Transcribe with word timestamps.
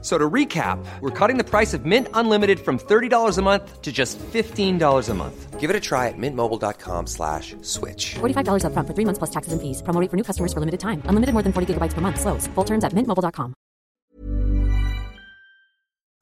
So 0.00 0.16
to 0.16 0.30
recap, 0.30 0.78
we're 1.00 1.10
cutting 1.10 1.38
the 1.38 1.44
price 1.44 1.74
of 1.74 1.84
Mint 1.84 2.06
Unlimited 2.14 2.60
from 2.60 2.78
$30 2.78 3.36
a 3.36 3.42
month 3.42 3.82
to 3.82 3.90
just 3.90 4.16
$15 4.32 5.08
a 5.08 5.14
month. 5.14 5.58
Give 5.58 5.70
it 5.70 5.74
a 5.74 5.80
try 5.80 6.06
at 6.06 6.14
mintmobile.com 6.16 7.08
slash 7.08 7.56
switch. 7.62 8.14
$45 8.20 8.62
upfront 8.62 8.86
for 8.86 8.94
three 8.94 9.04
months 9.04 9.18
plus 9.18 9.30
taxes 9.30 9.52
and 9.52 9.60
fees. 9.60 9.82
Promo 9.82 10.00
rate 10.00 10.08
for 10.08 10.16
new 10.16 10.22
customers 10.22 10.52
for 10.52 10.60
limited 10.60 10.78
time. 10.78 11.02
Unlimited 11.08 11.32
more 11.34 11.42
than 11.42 11.52
40 11.52 11.74
gigabytes 11.74 11.94
per 11.94 12.00
month. 12.00 12.20
Slows. 12.20 12.46
Full 12.54 12.64
terms 12.64 12.84
at 12.84 12.94
mintmobile.com. 12.94 13.54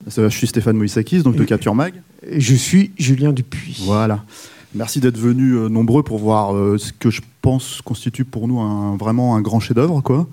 Je 0.06 0.28
suis 0.30 0.46
Stéphane 0.46 0.76
Moïsakis, 0.76 1.22
donc 1.22 1.36
de 1.36 1.44
Capture 1.44 1.74
Mag. 1.74 1.94
Et 2.22 2.40
Je 2.40 2.54
suis 2.54 2.92
Julien 2.96 3.32
Dupuis. 3.32 3.82
Voilà. 3.84 4.24
Merci 4.74 5.00
d'être 5.00 5.18
venus 5.18 5.54
euh, 5.56 5.68
nombreux 5.68 6.02
pour 6.02 6.18
voir 6.18 6.54
euh, 6.54 6.78
ce 6.78 6.92
que 6.92 7.10
je 7.10 7.22
pense 7.42 7.80
constitue 7.82 8.24
pour 8.24 8.46
nous 8.46 8.60
un, 8.60 8.96
vraiment 8.96 9.34
un 9.36 9.40
grand 9.40 9.58
chef-d'œuvre, 9.58 10.00
quoi. 10.02 10.26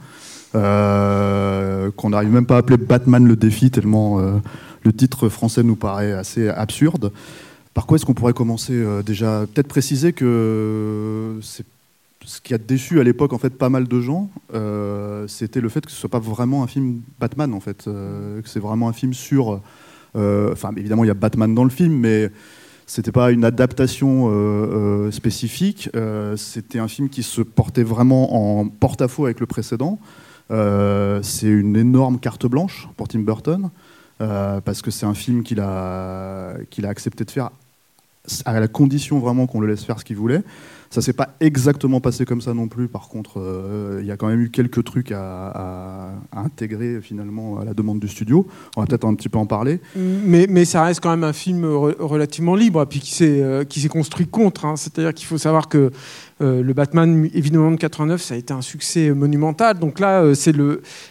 Euh, 0.56 1.90
qu'on 1.96 2.12
n'arrive 2.12 2.32
même 2.32 2.46
pas 2.46 2.56
à 2.56 2.58
appeler 2.60 2.78
Batman 2.78 3.28
le 3.28 3.36
défi, 3.36 3.72
tellement 3.72 4.20
euh, 4.20 4.34
le 4.84 4.94
titre 4.94 5.30
français 5.30 5.64
nous 5.64 5.76
paraît 5.76 6.12
assez 6.12 6.48
absurde. 6.48 7.12
Par 7.74 7.88
quoi 7.88 7.96
est-ce 7.96 8.06
qu'on 8.06 8.14
pourrait 8.14 8.34
commencer 8.34 8.74
euh, 8.74 9.02
Déjà, 9.02 9.46
peut-être 9.52 9.68
préciser 9.68 10.14
que 10.14 11.40
ce 11.42 12.40
qui 12.42 12.54
a 12.54 12.60
déçu 12.60 13.00
à 13.00 13.04
l'époque 13.04 13.34
en 13.34 13.38
fait 13.38 13.50
pas 13.50 13.70
mal 13.70 13.88
de 13.88 14.00
gens, 14.00 14.30
c'était 15.28 15.60
le 15.60 15.70
fait 15.70 15.86
que 15.86 15.92
ce 15.92 15.98
soit 15.98 16.10
pas 16.10 16.20
vraiment 16.20 16.64
un 16.64 16.68
film 16.68 17.02
Batman 17.20 17.54
en 17.54 17.60
fait, 17.60 17.84
que 17.84 18.42
c'est 18.46 18.62
vraiment 18.62 18.88
un 18.88 18.94
film 18.94 19.14
sur, 19.14 19.60
enfin 20.16 20.72
évidemment 20.78 21.04
il 21.04 21.08
y 21.08 21.12
a 21.12 21.16
Batman 21.16 21.54
dans 21.54 21.66
le 21.66 21.70
film, 21.70 21.94
mais 22.00 22.32
c'était 22.86 23.12
pas 23.12 23.32
une 23.32 23.44
adaptation 23.44 25.12
spécifique. 25.12 25.90
C'était 26.38 26.80
un 26.80 26.88
film 26.88 27.10
qui 27.10 27.24
se 27.24 27.42
portait 27.42 27.84
vraiment 27.84 28.62
en 28.62 28.70
porte-à-faux 28.70 29.26
avec 29.26 29.42
le 29.42 29.46
précédent. 29.46 30.00
Euh, 30.52 31.22
c'est 31.24 31.48
une 31.48 31.76
énorme 31.76 32.20
carte 32.20 32.46
blanche 32.46 32.88
pour 32.98 33.08
Tim 33.08 33.20
Burton 33.20 33.70
euh, 34.22 34.62
parce 34.62 34.82
que 34.82 34.92
c'est 34.92 35.06
un 35.06 35.14
film 35.14 35.44
qu'il 35.44 35.60
a 35.60 36.56
qu'il 36.70 36.86
a 36.86 36.90
accepté 36.90 37.24
de 37.24 37.32
faire 37.32 37.50
à 38.46 38.60
la 38.60 38.68
condition 38.68 39.20
vraiment 39.20 39.48
qu'on 39.48 39.60
le 39.60 39.68
laisse 39.68 39.84
faire 39.84 40.00
ce 40.00 40.06
qu'il 40.06 40.16
voulait. 40.16 40.44
Ça 40.94 41.02
s'est 41.02 41.14
pas 41.14 41.30
exactement 41.40 42.00
passé 42.02 42.24
comme 42.24 42.40
ça 42.40 42.54
non 42.54 42.68
plus. 42.68 42.88
Par 42.88 43.10
contre, 43.10 43.40
euh, 43.40 43.98
il 44.02 44.06
y 44.06 44.12
a 44.12 44.16
quand 44.16 44.28
même 44.28 44.42
eu 44.42 44.52
quelques 44.52 44.84
trucs 44.84 45.12
à, 45.12 46.12
intégrer 46.32 47.02
finalement 47.02 47.58
à 47.58 47.66
la 47.66 47.74
demande 47.74 48.00
du 48.00 48.08
studio. 48.08 48.46
On 48.78 48.82
va 48.82 48.86
peut-être 48.86 49.06
un 49.08 49.16
petit 49.16 49.28
peu 49.28 49.40
en 49.40 49.48
parler. 49.48 49.82
Mais, 49.96 50.66
ça 50.66 50.84
reste 50.84 51.00
quand 51.00 51.10
même 51.10 51.24
un 51.24 51.34
film 51.34 51.66
re- 51.66 52.00
relativement 52.00 52.54
libre, 52.54 52.86
puis 52.86 53.00
qui 53.00 53.16
s'est 53.16 53.42
euh, 53.42 53.64
qui 53.64 53.80
s'est 53.80 53.90
construit 53.90 54.28
contre. 54.28 54.66
hein. 54.66 54.76
C'est-à-dire 54.76 55.16
qu'il 55.16 55.26
faut 55.26 55.40
savoir 55.40 55.68
que 55.68 55.90
euh, 56.42 56.62
le 56.62 56.74
Batman, 56.74 57.28
évidemment, 57.34 57.72
de 57.72 57.78
89, 57.78 58.22
ça 58.22 58.36
a 58.36 58.38
été 58.38 58.54
un 58.54 58.62
succès 58.62 59.10
monumental. 59.16 59.80
Donc 59.80 60.00
là, 60.00 60.36
c'est 60.36 60.54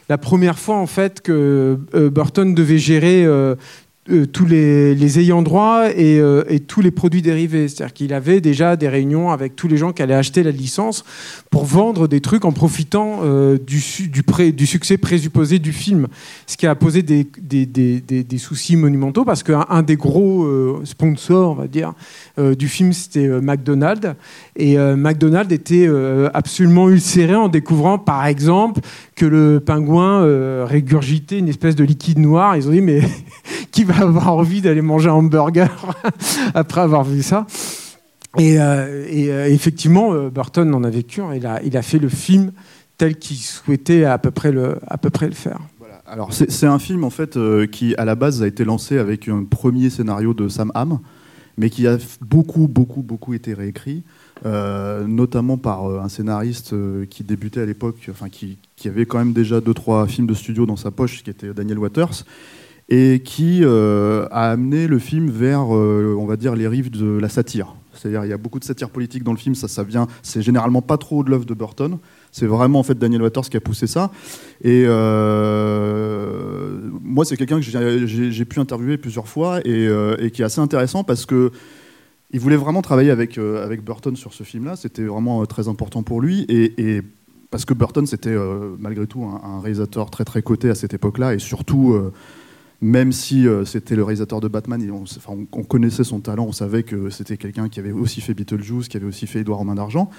la 0.08 0.18
première 0.18 0.60
fois, 0.60 0.76
en 0.76 0.86
fait, 0.86 1.20
que 1.22 1.76
Burton 2.12 2.54
devait 2.54 2.78
gérer 2.78 3.26
euh, 4.10 4.26
tous 4.26 4.46
les, 4.46 4.96
les 4.96 5.20
ayants 5.20 5.42
droit 5.42 5.84
et, 5.94 6.18
euh, 6.18 6.42
et 6.48 6.58
tous 6.58 6.80
les 6.80 6.90
produits 6.90 7.22
dérivés. 7.22 7.68
C'est-à-dire 7.68 7.92
qu'il 7.94 8.12
avait 8.14 8.40
déjà 8.40 8.74
des 8.74 8.88
réunions 8.88 9.30
avec 9.30 9.54
tous 9.54 9.68
les 9.68 9.76
gens 9.76 9.92
qui 9.92 10.02
allaient 10.02 10.14
acheter 10.14 10.42
la 10.42 10.50
licence 10.50 11.04
pour 11.50 11.64
vendre 11.64 12.08
des 12.08 12.20
trucs 12.20 12.44
en 12.44 12.50
profitant 12.50 13.20
euh, 13.22 13.58
du, 13.58 13.80
du, 14.08 14.24
pré- 14.24 14.50
du 14.50 14.66
succès 14.66 14.96
présupposé 14.96 15.60
du 15.60 15.72
film. 15.72 16.08
Ce 16.48 16.56
qui 16.56 16.66
a 16.66 16.74
posé 16.74 17.02
des, 17.02 17.28
des, 17.40 17.64
des- 17.64 18.00
des- 18.00 18.38
soucis 18.38 18.74
monumentaux 18.74 19.24
parce 19.24 19.44
qu'un 19.44 19.66
un 19.68 19.82
des 19.82 19.94
gros 19.96 20.42
euh, 20.44 20.80
sponsors, 20.82 21.52
on 21.52 21.54
va 21.54 21.68
dire, 21.68 21.92
euh, 22.40 22.56
du 22.56 22.66
film, 22.66 22.92
c'était 22.92 23.28
McDonald's. 23.40 24.14
Et 24.56 24.76
McDonald's 24.76 25.52
était 25.54 25.88
absolument 26.34 26.88
ulcéré 26.90 27.34
en 27.34 27.48
découvrant, 27.48 27.98
par 27.98 28.26
exemple, 28.26 28.80
que 29.14 29.24
le 29.26 29.60
pingouin 29.60 30.64
régurgitait 30.64 31.38
une 31.38 31.48
espèce 31.48 31.76
de 31.76 31.84
liquide 31.84 32.18
noir. 32.18 32.56
Ils 32.56 32.68
ont 32.68 32.72
dit, 32.72 32.80
mais 32.80 33.00
qui 33.72 33.84
va 33.84 33.96
avoir 34.02 34.32
envie 34.36 34.60
d'aller 34.60 34.82
manger 34.82 35.08
un 35.08 35.14
hamburger 35.14 35.96
après 36.54 36.82
avoir 36.82 37.02
vu 37.02 37.22
ça 37.22 37.46
Et, 38.38 38.60
euh, 38.60 39.06
euh, 39.10 39.46
effectivement, 39.46 40.12
euh, 40.12 40.30
Burton 40.30 40.72
en 40.74 40.84
a 40.84 40.90
vécu. 40.90 41.22
Il 41.34 41.46
a, 41.46 41.60
il 41.62 41.76
a 41.76 41.82
fait 41.82 41.98
le 41.98 42.08
film 42.08 42.52
tel 42.98 43.16
qu'il 43.16 43.38
souhaitait 43.38 44.04
à 44.04 44.18
peu 44.18 44.30
près 44.30 44.52
le, 44.52 44.76
à 44.86 44.98
peu 44.98 45.10
près 45.10 45.26
le 45.26 45.34
faire. 45.34 45.58
Voilà. 45.78 46.02
Alors 46.06 46.32
c'est 46.32 46.66
un 46.66 46.78
film 46.78 47.04
en 47.04 47.10
fait 47.10 47.38
qui 47.70 47.96
à 47.96 48.04
la 48.04 48.14
base 48.14 48.42
a 48.42 48.46
été 48.46 48.64
lancé 48.64 48.98
avec 48.98 49.28
un 49.28 49.44
premier 49.44 49.88
scénario 49.90 50.34
de 50.34 50.46
Sam 50.48 50.70
Hamm, 50.74 51.00
mais 51.56 51.70
qui 51.70 51.86
a 51.86 51.96
beaucoup 52.20 52.68
beaucoup 52.68 53.02
beaucoup 53.02 53.32
été 53.32 53.54
réécrit, 53.54 54.04
notamment 54.44 55.56
par 55.56 55.86
un 55.86 56.08
scénariste 56.08 56.74
qui 57.08 57.24
débutait 57.24 57.62
à 57.62 57.66
l'époque, 57.66 58.08
enfin 58.10 58.28
qui, 58.28 58.58
qui 58.76 58.88
avait 58.88 59.06
quand 59.06 59.18
même 59.18 59.32
déjà 59.32 59.60
deux 59.60 59.74
trois 59.74 60.06
films 60.06 60.26
de 60.26 60.34
studio 60.34 60.66
dans 60.66 60.76
sa 60.76 60.90
poche, 60.90 61.24
qui 61.24 61.30
était 61.30 61.54
Daniel 61.54 61.78
Waters, 61.78 62.24
et 62.88 63.20
qui 63.24 63.60
euh, 63.62 64.26
a 64.30 64.50
amené 64.50 64.86
le 64.86 64.98
film 64.98 65.30
vers, 65.30 65.74
euh, 65.74 66.16
on 66.18 66.26
va 66.26 66.36
dire, 66.36 66.54
les 66.54 66.68
rives 66.68 66.90
de 66.90 67.18
la 67.18 67.28
satire. 67.28 67.74
C'est-à-dire 67.94 68.24
il 68.24 68.30
y 68.30 68.32
a 68.32 68.36
beaucoup 68.38 68.58
de 68.58 68.64
satire 68.64 68.90
politique 68.90 69.22
dans 69.22 69.32
le 69.32 69.38
film, 69.38 69.54
ça 69.54 69.68
ça 69.68 69.82
vient, 69.84 70.08
c'est 70.22 70.42
généralement 70.42 70.82
pas 70.82 70.96
trop 70.96 71.22
de 71.22 71.30
l'œuvre 71.30 71.44
de 71.44 71.54
Burton. 71.54 71.98
C'est 72.32 72.46
vraiment 72.46 72.80
en 72.80 72.82
fait 72.82 72.98
Daniel 72.98 73.22
Waters 73.22 73.44
qui 73.44 73.56
a 73.56 73.60
poussé 73.60 73.86
ça. 73.86 74.10
Et 74.62 74.84
euh, 74.86 76.80
moi, 77.02 77.24
c'est 77.24 77.36
quelqu'un 77.36 77.60
que 77.60 78.06
j'ai- 78.06 78.44
pu 78.44 78.58
interviewer 78.58 78.96
plusieurs 78.96 79.28
fois 79.28 79.60
et, 79.60 80.30
qui 80.32 80.42
est 80.42 80.44
assez 80.44 80.60
intéressant 80.60 81.04
parce 81.04 81.26
que 81.26 81.52
il 82.32 82.40
voulait 82.40 82.56
vraiment 82.56 82.80
travailler 82.80 83.10
avec, 83.10 83.36
avec 83.36 83.84
Burton 83.84 84.16
sur 84.16 84.32
ce 84.32 84.42
film-là. 84.42 84.74
C'était 84.74 85.04
vraiment 85.04 85.44
très 85.44 85.68
important 85.68 86.02
pour 86.02 86.22
lui. 86.22 86.46
Et, 86.48 87.02
parce 87.50 87.66
que 87.66 87.74
Burton, 87.74 88.06
c'était 88.06 88.34
malgré 88.78 89.06
tout 89.06 89.22
un, 89.22 89.46
un 89.46 89.60
réalisateur 89.60 90.10
très 90.10 90.24
très 90.24 90.40
coté 90.40 90.70
à 90.70 90.74
cette 90.74 90.94
époque-là. 90.94 91.34
Et 91.34 91.38
surtout, 91.38 91.94
même 92.82 93.12
si 93.12 93.46
euh, 93.46 93.64
c'était 93.64 93.94
le 93.94 94.02
réalisateur 94.02 94.40
de 94.40 94.48
Batman, 94.48 94.82
on, 95.52 95.62
connaissait 95.62 96.02
son 96.02 96.18
talent, 96.18 96.46
on 96.48 96.52
savait 96.52 96.82
que 96.82 97.10
c'était 97.10 97.36
quelqu'un 97.36 97.68
qui 97.68 97.78
avait 97.78 97.92
aussi 97.92 98.20
fait 98.20 98.34
Beetlejuice, 98.34 98.88
qui 98.88 98.96
avait 98.96 99.06
aussi 99.06 99.28
fait 99.28 99.40
Édouard 99.40 99.60
en 99.60 99.74
d'argent. 99.76 100.10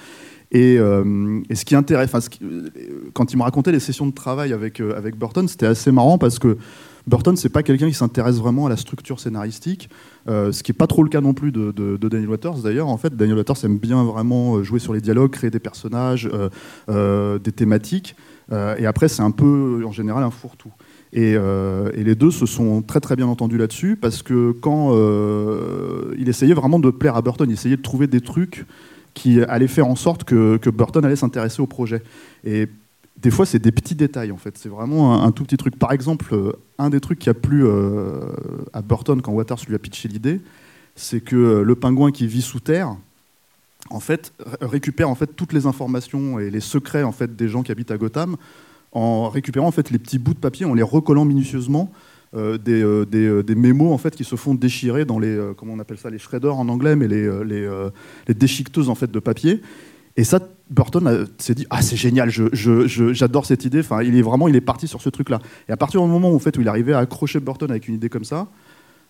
Et, 0.52 0.78
euh, 0.80 1.42
et 1.50 1.56
ce 1.56 1.66
qui 1.66 1.76
intéresse, 1.76 2.10
euh, 2.42 2.70
quand 3.12 3.34
il 3.34 3.38
me 3.38 3.44
racontait 3.44 3.74
les 3.74 3.82
sessions 3.82 4.08
de 4.08 4.14
travail 4.14 4.54
avec, 4.54 4.80
avec 4.80 5.18
Burton, 5.18 5.46
c'était 5.50 5.66
assez 5.66 5.92
marrant 5.92 6.18
parce 6.18 6.40
que 6.40 6.58
Burton, 7.06 7.36
c'est 7.36 7.50
pas 7.50 7.64
quelqu'un 7.64 7.90
qui 7.90 7.96
s'intéresse 7.96 8.38
vraiment 8.38 8.68
à 8.68 8.70
la 8.70 8.78
structure 8.78 9.20
scénaristique, 9.20 9.90
ce 10.26 10.64
qui 10.64 10.72
est 10.72 10.76
pas 10.76 10.88
trop 10.88 11.04
le 11.04 11.10
cas 11.10 11.20
non 11.20 11.34
plus 11.34 11.52
de, 11.52 11.74
de- 11.74 11.98
Daniel 12.08 12.30
Waters. 12.30 12.60
D'ailleurs, 12.60 12.88
en 12.88 12.98
fait, 12.98 13.14
Daniel 13.14 13.36
Waters 13.36 13.58
aime 13.66 13.78
bien 13.78 14.06
vraiment 14.06 14.64
jouer 14.64 14.80
sur 14.80 14.94
les 14.94 15.02
dialogues, 15.02 15.32
créer 15.32 15.50
des 15.50 15.60
personnages, 15.60 16.30
des 16.88 17.52
thématiques. 17.52 18.16
Euh, 18.52 18.76
et 18.78 18.86
après, 18.86 19.08
c'est 19.08 19.22
un 19.22 19.32
peu, 19.32 19.84
en 19.86 19.92
général, 19.92 20.24
un 20.24 20.32
fourre-tout. 20.32 20.72
Et, 21.14 21.36
euh, 21.36 21.92
et 21.94 22.04
les 22.04 22.16
deux 22.16 22.32
se 22.32 22.46
sont 22.46 22.82
très 22.82 23.00
très 23.00 23.16
bien 23.16 23.28
entendus 23.28 23.58
là-dessus 23.58 23.96
parce 23.96 24.24
que 24.24 24.52
quand 24.52 24.90
euh, 24.94 26.16
il 26.18 26.28
essayait 26.28 26.56
vraiment 26.56 26.80
de 26.80 26.90
plaire 26.90 27.16
à 27.16 27.22
Burton, 27.22 27.48
il 27.48 27.54
essayait 27.54 27.78
de 27.78 27.82
trouver 27.84 28.08
des 28.08 28.22
trucs 28.22 28.66
qui 29.14 29.40
allaient 29.44 29.68
faire 29.68 29.86
en 29.86 29.96
sorte 29.96 30.24
que, 30.24 30.58
Burton 30.72 31.06
allait 31.06 31.16
s'intéresser 31.16 31.62
au 31.62 31.68
projet. 31.68 32.02
Et 32.44 32.68
des 33.22 33.30
fois, 33.30 33.46
c'est 33.46 33.60
des 33.60 33.72
petits 33.72 33.94
détails 33.94 34.32
en 34.32 34.38
fait. 34.38 34.58
C'est 34.58 34.70
vraiment 34.70 35.24
un, 35.24 35.32
tout 35.32 35.44
petit 35.44 35.58
truc. 35.58 35.78
Par 35.78 35.92
exemple, 35.92 36.34
un 36.80 36.90
des 36.90 37.00
trucs 37.00 37.20
qui 37.20 37.30
a 37.30 37.36
plu 37.36 37.64
à 38.74 38.82
Burton 38.82 39.22
quand 39.22 39.34
Waters 39.34 39.60
lui 39.68 39.76
a 39.76 39.80
pitché 39.80 40.10
l'idée, 40.10 40.42
c'est 40.96 41.22
que 41.22 41.62
le 41.62 41.76
pingouin 41.76 42.12
qui 42.12 42.26
vit 42.26 42.42
sous 42.42 42.60
terre, 42.60 42.96
en 43.90 44.00
fait, 44.00 44.34
récupère 44.62 45.10
en 45.10 45.16
fait 45.16 45.36
toutes 45.36 45.54
les 45.54 45.66
informations 45.66 46.40
et 46.40 46.50
les 46.50 46.62
secrets 46.62 47.04
en 47.04 47.12
fait 47.12 47.36
des 47.36 47.48
gens 47.50 47.64
qui 47.64 47.72
habitent 47.72 47.92
à 47.92 47.98
Gotham 47.98 48.38
en 48.92 49.30
récupérant 49.30 49.68
en 49.68 49.72
fait 49.72 49.90
les 49.92 50.00
petits 50.00 50.20
bouts 50.20 50.34
de 50.36 50.40
papier, 50.40 50.66
en 50.66 50.74
les 50.74 50.84
recollant 50.84 51.26
minutieusement. 51.26 51.92
euh, 52.36 52.58
des, 52.58 52.82
euh, 52.82 53.06
euh, 53.14 53.44
des 53.44 53.54
mémos 53.54 53.94
en 53.94 54.00
fait 54.00 54.16
qui 54.16 54.24
se 54.24 54.36
font 54.36 54.56
déchirer 54.56 55.06
dans 55.06 55.20
les 55.20 55.40
comment 55.56 55.74
on 55.74 55.80
appelle 55.80 56.00
ça 56.00 56.10
les 56.10 56.18
shredders 56.18 56.56
en 56.58 56.68
anglais 56.68 56.96
mais 56.96 57.08
les, 57.08 57.30
les, 57.46 58.34
déchiqueteuses 58.34 58.90
en 58.90 58.96
fait 58.96 59.12
de 59.12 59.20
papier 59.20 59.62
et 60.18 60.24
ça 60.24 60.40
Burton 60.72 61.28
s'est 61.38 61.54
dit 61.54 61.68
ah 61.70 61.84
c'est 61.84 61.96
génial 61.96 62.32
je- 62.32 62.50
je- 62.52 62.88
je- 62.88 63.14
j'adore 63.14 63.46
cette 63.46 63.66
idée 63.66 63.82
enfin 63.82 64.02
il 64.02 64.16
est 64.18 64.24
vraiment 64.24 64.48
il 64.48 64.56
est 64.56 64.62
parti 64.62 64.88
sur 64.88 65.00
ce 65.00 65.10
truc 65.10 65.30
là 65.30 65.40
et 65.70 65.72
à 65.72 65.78
partir 65.78 66.02
du 66.02 66.08
moment 66.08 66.34
en 66.34 66.40
fait, 66.40 66.58
où 66.58 66.62
il 66.62 66.68
arrivait 66.68 66.94
à 66.94 67.00
accrocher 67.00 67.40
Burton 67.40 67.70
avec 67.70 67.88
une 67.88 67.94
idée 67.94 68.10
comme 68.10 68.24
ça 68.26 68.48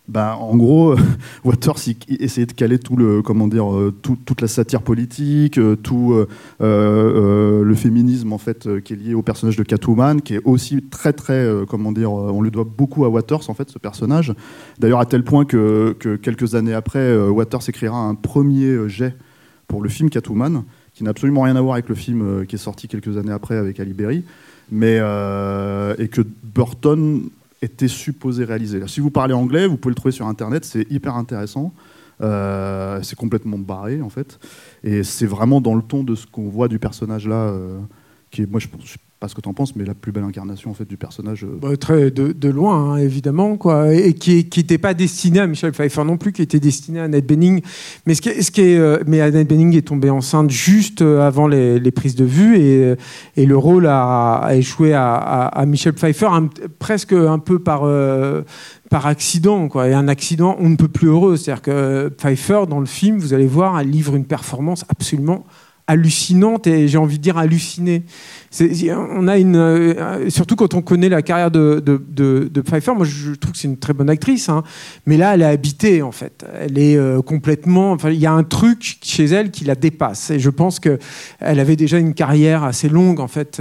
ben, 0.10 0.34
en 0.34 0.58
gros, 0.58 0.96
Waters 1.46 1.78
essayait 2.10 2.46
de 2.46 2.52
caler 2.52 2.78
tout 2.78 2.98
le, 2.98 3.22
comment 3.22 3.48
dire, 3.48 3.74
euh, 3.74 3.94
tout- 4.02 4.18
toute 4.26 4.42
la 4.42 4.50
satire 4.50 4.82
politique, 4.82 5.58
euh, 5.58 5.76
tout 5.78 6.14
euh, 6.62 7.64
le 7.64 7.76
féminisme 7.76 8.34
en 8.34 8.38
fait 8.38 8.68
qui 8.82 8.94
est 8.94 8.96
lié 8.98 9.14
au 9.14 9.22
personnage 9.22 9.56
de 9.56 9.64
Catwoman, 9.64 10.22
qui 10.22 10.36
est 10.36 10.42
aussi 10.44 10.82
très 10.84 11.14
très, 11.14 11.48
comment 11.70 11.92
dire, 11.92 12.12
on 12.12 12.42
lui 12.42 12.52
doit 12.52 12.66
beaucoup 12.66 13.06
à 13.06 13.10
Waters 13.10 13.50
en 13.50 13.54
fait 13.54 13.70
ce 13.70 13.80
personnage. 13.80 14.34
D'ailleurs 14.80 15.00
à 15.00 15.06
tel 15.06 15.24
point 15.24 15.46
que, 15.46 15.96
que 16.00 16.16
quelques 16.18 16.56
années 16.56 16.74
après, 16.74 17.16
Waters 17.28 17.62
écrira 17.70 17.98
un 17.98 18.16
premier 18.16 18.90
jet 18.90 19.16
pour 19.68 19.82
le 19.82 19.90
film 19.90 20.10
Catwoman, 20.10 20.64
qui 20.94 21.04
n'a 21.04 21.12
absolument 21.12 21.42
rien 21.44 21.56
à 21.56 21.62
voir 21.62 21.76
avec 21.76 21.88
le 21.90 21.96
film 21.96 22.46
qui 22.46 22.56
est 22.56 22.60
sorti 22.60 22.88
quelques 22.88 23.18
années 23.18 23.32
après 23.32 23.56
avec 23.56 23.80
Ali 23.80 23.94
Berry. 23.94 24.24
mais 24.72 24.98
et 24.98 26.08
que 26.10 26.22
Burton 26.54 27.22
était 27.64 27.88
supposé 27.88 28.44
réaliser. 28.44 28.86
Si 28.88 29.00
vous 29.00 29.12
parlez 29.12 29.34
anglais, 29.34 29.68
vous 29.68 29.78
pouvez 29.78 29.92
le 29.92 29.96
trouver 29.96 30.12
sur 30.12 30.28
Internet, 30.28 30.66
c'est 30.66 30.90
hyper 30.92 31.16
intéressant. 31.16 31.74
Euh, 32.22 33.02
c'est 33.02 33.16
complètement 33.16 33.58
barré 33.58 34.02
en 34.02 34.10
fait, 34.10 34.40
et 34.84 35.04
c'est 35.04 35.26
vraiment 35.26 35.62
dans 35.62 35.74
le 35.74 35.82
ton 35.82 36.04
de 36.04 36.14
ce 36.14 36.28
qu'on 36.28 36.48
voit 36.48 36.68
du 36.68 36.78
personnage 36.78 37.28
là, 37.28 37.48
euh, 37.48 37.80
qui 38.30 38.44
est, 38.44 38.46
moi 38.46 38.60
je 38.60 38.68
je 38.84 38.98
pas 39.24 39.30
ce 39.30 39.36
que 39.36 39.40
tu 39.42 39.48
en 39.48 39.54
penses, 39.54 39.74
mais 39.78 39.86
la 39.86 39.94
plus 39.94 40.12
belle 40.12 40.26
incarnation 40.26 40.70
en 40.70 40.74
fait 40.74 40.84
du 40.84 40.98
personnage. 40.98 41.46
euh, 41.46 41.58
Bah, 41.62 41.78
très 41.78 42.12
de, 42.12 42.50
loin, 42.50 42.76
hein, 42.76 42.98
évidemment, 42.98 43.56
quoi, 43.56 43.94
et 43.94 44.12
qui 44.16 44.46
n'était 44.58 44.78
pas 44.78 44.94
destiné 44.94 45.40
à 45.40 45.48
Michel 45.48 45.72
Pfeiffer 45.72 46.04
non 46.04 46.18
plus, 46.18 46.34
qui 46.34 46.42
était 46.42 46.60
destiné 46.60 47.00
à 47.00 47.04
Annette 47.04 47.26
Bening. 47.26 47.62
Mais 48.06 48.16
ce 48.16 48.22
qui, 48.22 48.62
est- 48.62 48.78
euh, 48.78 49.02
mais 49.08 49.22
Annette 49.22 49.48
Bening 49.48 49.78
est 49.78 49.88
tombée 49.88 50.10
enceinte 50.10 50.50
juste 50.50 51.02
euh, 51.02 51.26
avant 51.26 51.48
les, 51.48 51.80
prises 51.92 52.16
de 52.16 52.26
vue, 52.26 52.58
et, 52.58 52.96
et 53.38 53.46
le 53.46 53.56
rôle 53.58 53.88
a, 53.88 54.50
échoué 54.56 54.92
à, 54.94 55.16
à- 55.16 55.66
Michel 55.66 55.94
Pfeiffer, 55.94 56.28
presque 56.80 57.14
un 57.14 57.40
peu 57.40 57.60
par 57.60 57.84
par 58.90 59.08
accident, 59.08 59.70
quoi. 59.70 59.88
Et 59.88 59.94
un 59.94 60.08
accident, 60.10 60.58
on 60.60 60.70
ne 60.70 60.76
peut 60.76 60.90
plus 60.90 61.08
heureux. 61.08 61.38
C'est-à-dire 61.38 61.62
que 61.62 62.10
Pfeiffer, 62.10 62.64
dans 62.70 62.80
le 62.82 62.86
film, 62.86 63.18
vous 63.20 63.34
allez 63.34 63.48
voir, 63.48 63.82
livre 63.84 64.16
une 64.16 64.26
performance 64.26 64.84
absolument 64.90 65.46
hallucinante 65.88 66.68
et 66.68 66.88
j'ai 66.88 66.98
envie 66.98 67.18
de 67.18 67.24
dire 67.24 67.38
hallucinée. 67.38 68.04
On 68.96 69.28
a 69.28 69.38
une, 69.38 69.56
euh, 69.56 70.30
surtout 70.30 70.56
quand 70.56 70.76
on 70.76 70.82
connaît 70.82 71.10
la 71.10 71.22
carrière 71.22 71.52
de, 71.52 71.84
de, 71.84 72.62
Pfeiffer, 72.62 72.94
moi 72.96 73.06
je 73.06 73.34
trouve 73.34 73.52
que 73.54 73.58
c'est 73.58 73.68
une 73.68 73.78
très 73.78 73.94
bonne 73.94 74.10
actrice, 74.10 74.48
hein. 74.48 74.64
mais 75.06 75.18
là 75.18 75.34
elle 75.34 75.42
est 75.42 75.46
habitée 75.46 76.02
en 76.02 76.12
fait. 76.12 76.46
Elle 76.60 76.78
est 76.78 76.96
euh, 76.96 77.22
complètement. 77.22 77.92
Enfin, 77.92 78.12
il 78.12 78.20
y 78.20 78.26
a 78.26 78.32
un 78.32 78.44
truc 78.44 79.00
chez 79.02 79.26
elle 79.26 79.52
qui 79.52 79.66
la 79.66 79.76
dépasse 79.76 80.30
et 80.30 80.40
je 80.40 80.50
pense 80.50 80.80
que 80.80 81.00
elle 81.40 81.60
avait 81.60 81.76
déjà 81.76 81.98
une 81.98 82.14
carrière 82.14 82.64
assez 82.64 82.88
longue 82.88 83.20
en 83.20 83.28
fait 83.28 83.60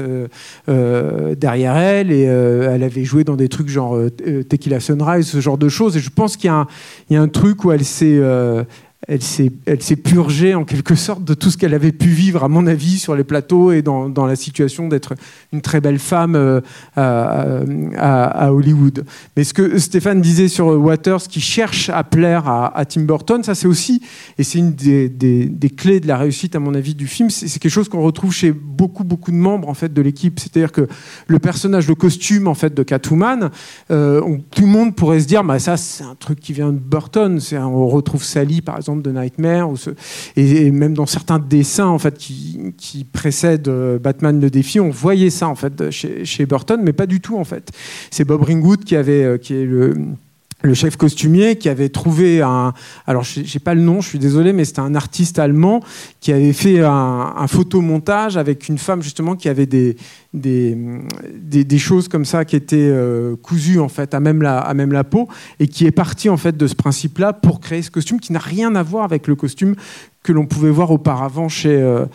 euh, 0.69 1.35
derrière 1.35 1.77
elle 1.77 2.13
et 2.13 2.23
elle 2.23 2.83
avait 2.83 3.05
joué 3.05 3.25
dans 3.25 3.37
des 3.37 3.49
trucs 3.49 3.69
genre 3.69 3.99
Tequila 4.49 4.79
Sunrise, 4.79 5.27
ce 5.27 5.41
genre 5.41 5.59
de 5.59 5.69
choses 5.69 5.97
et 5.97 6.01
je 6.01 6.11
pense 6.11 6.37
qu'il 6.37 6.49
y, 7.11 7.17
a 7.17 7.21
un- 7.21 7.29
truc 7.29 7.65
où 7.65 7.73
elle 7.73 7.85
s'est 7.85 8.21
elle 9.09 9.21
s'est, 9.21 9.97
purgée 9.97 10.55
en 10.55 10.65
quelque 10.65 10.95
sorte 10.95 11.25
de 11.25 11.35
tout 11.35 11.51
ce 11.51 11.57
qu'elle 11.57 11.75
avait 11.75 11.91
pu 11.91 12.09
vivre, 12.09 12.45
à 12.45 12.49
mon 12.49 12.69
avis, 12.69 12.99
sur 12.99 13.17
les 13.17 13.25
plateaux 13.25 13.73
et 13.73 13.83
dans, 13.83 14.27
la 14.27 14.37
situation 14.37 14.87
d'être 14.87 15.15
une 15.53 15.61
très 15.61 15.81
belle 15.81 15.99
femme 15.99 16.37
euh, 16.37 16.61
à, 16.97 18.53
Hollywood. 18.53 19.05
Mais 19.37 19.43
ce 19.43 19.55
que 19.55 19.77
Stéphane 19.79 20.21
disait 20.21 20.47
sur 20.47 20.67
Waters, 20.67 21.23
qui 21.23 21.41
cherche 21.41 21.91
à 21.91 22.05
plaire 22.05 22.49
à, 22.49 22.85
Tim 22.85 23.03
Burton, 23.03 23.43
ça 23.43 23.57
c'est 23.57 23.67
aussi, 23.67 24.03
et 24.39 24.45
c'est 24.45 24.59
une 24.59 24.73
des, 24.73 25.73
clés 25.77 25.99
de 25.99 26.07
la 26.07 26.17
réussite, 26.17 26.55
à 26.55 26.61
mon 26.61 26.75
avis, 26.75 26.95
du 26.95 27.09
film, 27.09 27.29
c'est, 27.29 27.59
quelque 27.59 27.73
chose 27.73 27.89
qu'on 27.89 28.03
retrouve 28.03 28.33
chez 28.33 28.53
beaucoup, 28.53 29.03
beaucoup 29.03 29.33
de 29.33 29.37
membres 29.37 29.69
en 29.69 29.75
fait, 29.75 29.93
de 29.93 30.01
l'équipe. 30.01 30.39
C'est-à-dire 30.39 30.71
que 30.71 30.87
le 31.27 31.39
personnage, 31.41 31.89
le 31.89 31.97
costume 31.97 32.47
en 32.47 32.55
fait, 32.55 32.73
de 32.73 32.85
Catwoman, 32.85 33.51
euh, 33.91 34.21
tout 34.55 34.63
le 34.63 34.69
monde 34.69 34.95
pourrait 34.95 35.21
se 35.21 35.27
dire, 35.27 35.43
bah, 35.43 35.59
ça 35.59 35.77
c'est 35.77 36.05
un 36.05 36.15
truc 36.15 36.39
qui 36.39 36.53
vient 36.53 36.73
de 36.73 36.79
Burton. 36.79 37.41
On 37.53 37.89
retrouve 37.89 38.23
Sally 38.23 38.61
par 38.61 38.77
exemple 38.77 38.92
de 39.01 39.11
Nightmare, 39.11 39.71
ou 39.71 39.77
et, 40.37 40.71
même 40.71 40.95
dans 40.95 41.07
certains 41.07 41.39
dessins 41.39 41.87
en 41.87 41.99
fait 41.99 42.19
qui, 42.19 42.75
qui 42.77 43.05
précèdent 43.05 43.69
euh, 43.69 43.99
Batman 43.99 44.41
le 44.41 44.51
défi, 44.51 44.81
on 44.81 44.91
voyait 44.91 45.31
ça 45.31 45.49
en 45.49 45.55
fait 45.55 45.91
chez, 45.91 46.25
chez 46.25 46.45
Burton, 46.45 46.81
mais 46.83 46.93
pas 46.93 47.07
du 47.07 47.21
tout 47.21 47.39
en 47.39 47.45
fait. 47.45 47.71
C'est 48.11 48.25
Bob 48.25 48.43
Ringwood 48.43 48.85
qui 48.85 48.97
avait, 48.97 49.25
euh, 49.25 49.39
qui 49.39 49.55
est 49.55 49.65
le 49.65 49.95
le 50.65 50.75
chef 50.75 50.97
costumier 50.97 51.57
qui 51.57 51.69
avait 51.69 51.89
trouvé 51.89 52.41
un 52.41 52.73
alors 53.09 53.25
j'ai 53.25 53.59
pas 53.59 53.75
le 53.75 53.81
nom 53.81 54.01
je 54.01 54.09
suis 54.09 54.21
désolé 54.21 54.53
mais 54.53 54.65
c'était 54.65 54.79
un 54.79 54.95
artiste 54.95 55.41
allemand 55.41 55.81
qui 56.21 56.33
avait 56.33 56.53
fait 56.53 56.79
un 56.85 57.47
photomontage 57.49 58.37
avec 58.37 58.69
une 58.69 58.79
femme 58.79 59.03
justement 59.03 59.35
qui 59.35 59.49
avait 59.49 59.67
des 59.67 59.97
des, 60.35 61.79
choses 61.79 62.09
comme 62.09 62.25
ça 62.25 62.45
qui 62.45 62.57
étaient 62.57 62.77
euh, 62.79 63.37
cousues 63.37 63.81
en 63.81 63.89
fait 63.89 64.15
à 64.15 64.21
même 64.21 64.43
la 64.43 65.05
peau 65.05 65.29
et 65.61 65.69
qui 65.69 65.87
est 65.87 65.91
parti 65.91 66.29
en 66.29 66.37
fait 66.37 66.57
de 66.57 66.67
ce 66.67 66.75
principe 66.75 67.19
là 67.19 67.33
pour 67.33 67.61
créer 67.61 67.83
ce 67.83 67.91
costume 67.91 68.21
qui 68.21 68.33
n'a 68.33 68.39
rien 68.39 68.75
à 68.75 68.83
voir 68.83 69.05
avec 69.05 69.27
le 69.27 69.37
costume 69.37 69.75
que 70.23 70.33
l'on 70.33 70.47
pouvait 70.47 70.71
voir 70.71 70.91
auparavant 70.91 71.49
chez, 71.49 71.83
euh, 71.83 72.07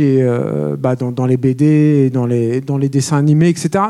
euh, 0.00 0.76
bah, 0.76 0.96
dans, 0.96 1.26
les 1.26 1.36
BD, 1.36 2.10
dans 2.10 2.26
les, 2.26 2.88
dessins 2.88 3.18
animés, 3.18 3.50
etc. 3.50 3.84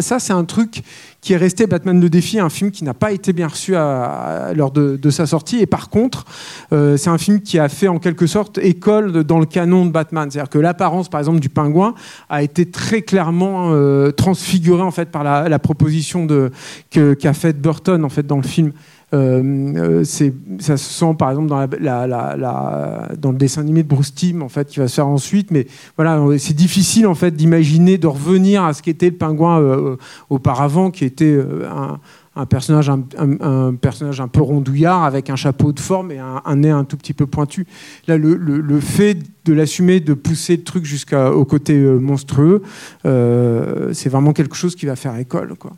Ça, 0.00 0.18
c'est 0.18 0.32
un 0.32 0.44
truc 0.44 0.82
qui 1.20 1.32
est 1.32 1.36
resté 1.36 1.66
Batman 1.66 2.00
le 2.00 2.10
défi, 2.10 2.40
un 2.40 2.48
film 2.48 2.70
qui 2.70 2.84
n'a 2.84 2.94
pas 2.94 3.12
été 3.12 3.32
bien 3.32 3.48
reçu 3.48 3.72
lors 3.72 4.72
de, 4.72 5.10
sa 5.10 5.26
sortie. 5.26 5.60
Et 5.60 5.66
par 5.66 5.90
contre, 5.90 6.24
c'est 6.70 7.08
un 7.08 7.18
film 7.18 7.40
qui 7.40 7.58
a 7.58 7.68
fait 7.68 7.88
en 7.88 7.98
quelque 7.98 8.26
sorte 8.26 8.58
école 8.58 9.24
dans 9.24 9.38
le 9.38 9.46
canon 9.46 9.86
de 9.86 9.90
Batman. 9.90 10.30
C'est-à-dire 10.30 10.50
que 10.50 10.58
l'apparence, 10.58 11.08
par 11.08 11.20
exemple, 11.20 11.40
du 11.40 11.48
pingouin 11.48 11.94
a 12.28 12.42
été 12.42 12.66
très 12.66 12.97
clairement 13.02 13.70
euh, 13.72 14.10
transfigurée 14.10 14.82
en 14.82 14.90
fait 14.90 15.10
par 15.10 15.24
la, 15.24 15.58
proposition 15.58 16.26
de, 16.26 16.50
que- 16.90 17.14
qu'a 17.14 17.32
faite 17.32 17.60
Burton 17.60 18.04
en 18.04 18.08
fait 18.08 18.26
dans 18.26 18.36
le 18.36 18.42
film. 18.42 18.72
Euh, 19.14 20.02
euh, 20.02 20.04
ça 20.04 20.76
se 20.76 20.84
sent 20.92 21.14
par 21.18 21.30
exemple 21.30 21.48
dans, 21.48 21.66
la, 21.80 23.06
dans 23.16 23.32
le 23.32 23.38
dessin 23.38 23.62
animé 23.62 23.82
de 23.82 23.88
Bruce 23.88 24.14
Timm 24.14 24.42
en 24.42 24.50
fait 24.50 24.68
qui 24.68 24.80
va 24.80 24.88
se 24.88 24.96
faire 24.96 25.06
ensuite 25.06 25.50
mais 25.50 25.66
voilà 25.96 26.22
c'est 26.36 26.52
difficile 26.52 27.06
en 27.06 27.14
fait 27.14 27.30
d'imaginer 27.34 27.96
de 27.96 28.06
revenir 28.06 28.64
à 28.64 28.74
ce 28.74 28.82
qu'était 28.82 29.08
le 29.08 29.16
pingouin 29.16 29.96
auparavant 30.28 30.90
qui 30.90 31.06
était 31.06 31.40
un, 31.74 32.00
un 32.38 32.46
personnage 32.46 32.88
un, 32.88 34.28
peu 34.28 34.40
rondouillard 34.40 35.04
avec 35.04 35.28
un 35.28 35.36
chapeau 35.36 35.72
de 35.72 35.80
forme 35.80 36.12
et 36.12 36.18
un, 36.18 36.56
nez 36.56 36.70
un 36.70 36.84
tout 36.84 36.96
petit 36.96 37.12
peu 37.12 37.26
pointu. 37.26 37.66
Là 38.06 38.16
le 38.16 38.80
fait 38.80 39.18
de 39.48 39.54
l'assumer 39.54 40.00
de 40.00 40.14
pousser 40.14 40.56
le 40.56 40.62
truc 40.62 40.84
jusqu'au 40.84 41.44
côté 41.44 41.74
euh, 41.74 41.98
monstrueux 41.98 42.62
euh, 43.06 43.92
c'est 43.92 44.08
vraiment 44.08 44.32
quelque 44.32 44.54
chose 44.54 44.76
qui 44.76 44.86
va 44.86 44.94
faire 44.94 45.16
école 45.16 45.54
quoi 45.58 45.72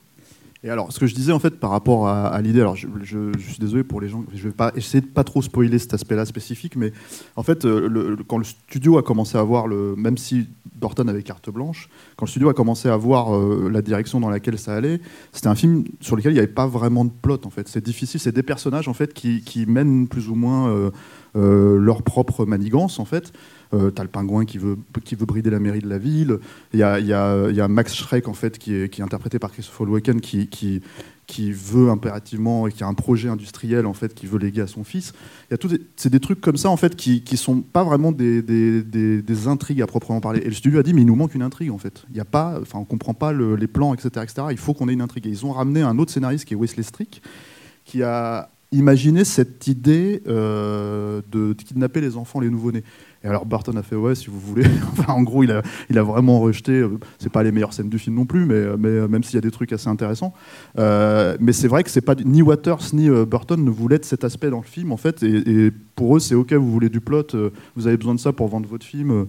Et 0.63 0.69
alors, 0.69 0.93
ce 0.93 0.99
que 0.99 1.07
je 1.07 1.15
disais 1.15 1.33
en 1.33 1.39
fait 1.39 1.59
par 1.59 1.71
rapport 1.71 2.07
à, 2.07 2.39
l'idée, 2.43 2.61
alors 2.61 2.77
je, 2.77 2.87
suis 3.39 3.59
désolé 3.59 3.83
pour 3.83 4.01
les 4.01 4.11
gens, 4.11 4.25
je 4.35 4.43
vais 4.43 4.55
pas 4.55 4.73
essayer 4.77 5.01
de 5.01 5.07
pas 5.07 5.25
trop 5.25 5.41
spoiler 5.41 5.79
cet 5.79 5.95
aspect-là 5.95 6.27
spécifique, 6.27 6.77
mais 6.77 6.93
en 7.37 7.43
fait, 7.43 7.65
euh, 7.65 8.17
quand 8.29 8.37
le 8.37 8.45
studio 8.45 8.99
a 8.99 9.03
commencé 9.03 9.39
à 9.39 9.43
voir 9.43 9.67
le, 9.67 9.95
même 9.97 10.19
si 10.19 10.49
Burton 10.75 11.09
avait 11.09 11.23
carte 11.23 11.49
blanche, 11.49 11.89
quand 12.17 12.27
le 12.27 12.31
studio 12.31 12.51
a 12.51 12.55
commencé 12.55 12.91
à 12.91 12.97
voir 12.97 13.35
euh, 13.35 13.71
la 13.73 13.81
direction 13.81 14.21
dans 14.21 14.29
laquelle 14.29 14.59
ça 14.59 14.77
allait, 14.77 15.01
c'était 15.33 15.49
un 15.49 15.55
film 15.55 15.85
sur 16.01 16.15
lequel 16.15 16.33
il 16.33 16.35
n'y 16.35 16.41
avait 16.41 16.49
pas 16.49 16.67
vraiment 16.67 17.07
de 17.07 17.11
plot 17.11 17.41
en 17.47 17.51
fait. 17.51 17.67
C'est 17.67 17.83
difficile, 17.83 18.21
c'est 18.21 18.33
des 18.33 18.43
personnages 18.43 18.89
en 18.89 18.95
fait 18.95 19.15
qui, 19.15 19.65
mènent 19.67 20.09
plus 20.09 20.29
ou 20.29 20.35
moins 20.35 20.91
euh, 21.37 21.79
leur 21.79 22.03
propre 22.03 22.45
manigance 22.45 22.99
en 22.99 23.07
fait. 23.07 23.33
Euh, 23.73 23.91
T'as 23.93 24.03
le 24.03 24.09
pingouin 24.09 24.45
qui 24.45 24.59
veut, 24.59 24.77
qui 25.05 25.15
veut 25.15 25.27
brider 25.27 25.49
la 25.51 25.61
mairie 25.61 25.79
de 25.81 25.89
la 25.89 25.99
ville. 25.99 26.39
Il 26.73 26.81
y 26.81 26.83
a, 26.83 26.99
y 26.99 27.13
a- 27.13 27.51
y 27.51 27.61
a 27.61 27.69
Max 27.69 27.95
Schreck, 27.95 28.27
en 28.27 28.35
fait, 28.35 28.59
qui 28.59 28.75
est, 28.75 28.89
qui 28.89 29.01
est 29.01 29.05
interprété 29.05 29.39
par 29.39 29.53
Christopher 29.53 29.89
Walken, 29.89 30.21
qui, 30.21 30.49
qui, 30.49 30.81
qui 31.29 31.53
veut 31.53 31.89
impérativement, 31.89 32.67
et 32.67 32.73
qui 32.73 32.83
a 32.83 32.89
un 32.89 32.95
projet 32.95 33.29
industriel, 33.29 33.87
en 33.87 33.93
fait, 33.95 34.13
qui 34.13 34.27
veut 34.27 34.39
léguer 34.41 34.63
à 34.63 34.67
son 34.67 34.83
fils. 34.83 35.13
C'est 35.95 36.11
des 36.11 36.19
trucs 36.19 36.41
comme 36.41 36.57
ça, 36.57 36.69
en 36.69 36.77
fait, 36.77 36.97
qui, 36.97 37.23
qui 37.23 37.37
sont 37.37 37.61
pas 37.61 37.85
vraiment 37.85 38.11
des, 38.11 38.43
des, 38.43 38.83
des- 38.83 39.47
intrigues 39.47 39.83
à 39.83 39.87
proprement 39.87 40.21
parler. 40.21 40.41
Et 40.41 40.49
le 40.49 40.55
studio 40.55 40.81
a 40.81 40.83
dit, 40.83 40.93
mais 40.93 41.03
il 41.03 41.07
nous 41.07 41.15
manque 41.15 41.37
une 41.37 41.43
intrigue, 41.43 41.71
en 41.71 41.79
fait. 41.79 42.03
Y 42.13 42.19
a 42.19 42.25
pas, 42.25 42.59
enfin, 42.61 42.81
on 42.81 42.85
comprend 42.85 43.15
pas 43.15 43.31
le- 43.33 43.55
les 43.55 43.69
plans, 43.69 43.95
etc., 43.95 44.09
etc. 44.25 44.49
Il 44.51 44.59
faut 44.59 44.75
qu'on 44.75 44.89
ait 44.89 44.93
une 44.95 45.01
intrigue. 45.01 45.29
Et 45.29 45.31
ils 45.31 45.47
ont 45.47 45.53
ramené 45.53 45.83
un 45.83 45.97
autre 46.01 46.11
scénariste, 46.11 46.45
qui 46.45 46.55
est 46.55 46.57
Wesley 46.57 46.83
Strick, 46.83 47.23
qui 47.85 48.03
a 48.03 48.51
imaginé 48.73 49.25
cette 49.25 49.67
idée 49.67 50.23
euh, 50.29 51.23
de 51.31 51.53
kidnapper 51.55 52.01
les 52.01 52.17
enfants, 52.17 52.39
les 52.41 52.51
nouveau-nés. 52.51 52.85
Et 53.23 53.29
alors 53.29 53.45
Barton 53.45 53.77
a 53.77 53.83
fait 53.83 53.97
ouais 53.97 54.15
si 54.15 54.29
vous 54.29 54.41
voulez. 54.41 54.65
enfin 54.93 55.13
en 55.13 55.23
gros 55.23 55.43
il 55.43 55.51
a, 55.53 55.63
il 55.91 55.99
a 55.99 56.03
vraiment 56.03 56.41
rejeté. 56.41 56.73
euh, 56.73 56.99
c'est 57.19 57.31
pas 57.31 57.43
les 57.43 57.53
meilleures 57.53 57.73
scènes 57.73 57.91
du 57.91 57.99
film 57.99 58.17
non 58.17 58.25
plus, 58.25 58.47
mais, 58.47 58.77
mais 58.79 58.89
euh, 58.89 59.09
même 59.09 59.23
s'il 59.23 59.35
y 59.35 59.39
a 59.39 59.43
des 59.43 59.51
trucs 59.51 59.73
assez 59.73 59.89
intéressants. 59.89 60.33
Euh, 60.79 61.37
mais 61.41 61.53
c'est 61.53 61.69
vrai 61.69 61.85
que 61.85 61.91
c'est 61.91 62.01
pas 62.01 62.15
ni 62.15 62.43
Waters 62.43 62.81
ni 62.95 63.09
euh, 63.11 63.27
Burton 63.27 63.63
ne 63.63 63.71
voulaient 63.71 63.99
de 63.99 64.05
cet 64.05 64.25
aspect 64.25 64.51
dans 64.51 64.61
le 64.61 64.67
film 64.67 64.93
en 64.93 64.97
fait. 64.97 65.23
Et, 65.23 65.67
et 65.67 65.71
pour 65.95 66.17
eux 66.17 66.21
c'est 66.21 66.35
ok 66.35 66.53
vous 66.55 66.71
voulez 66.71 66.89
du 66.89 67.01
plot, 67.01 67.35
euh, 67.35 67.51
vous 67.77 67.87
avez 67.87 67.97
besoin 67.97 68.15
de 68.15 68.21
ça 68.21 68.33
pour 68.33 68.49
vendre 68.49 68.69
votre 68.69 68.87
film. 68.87 69.27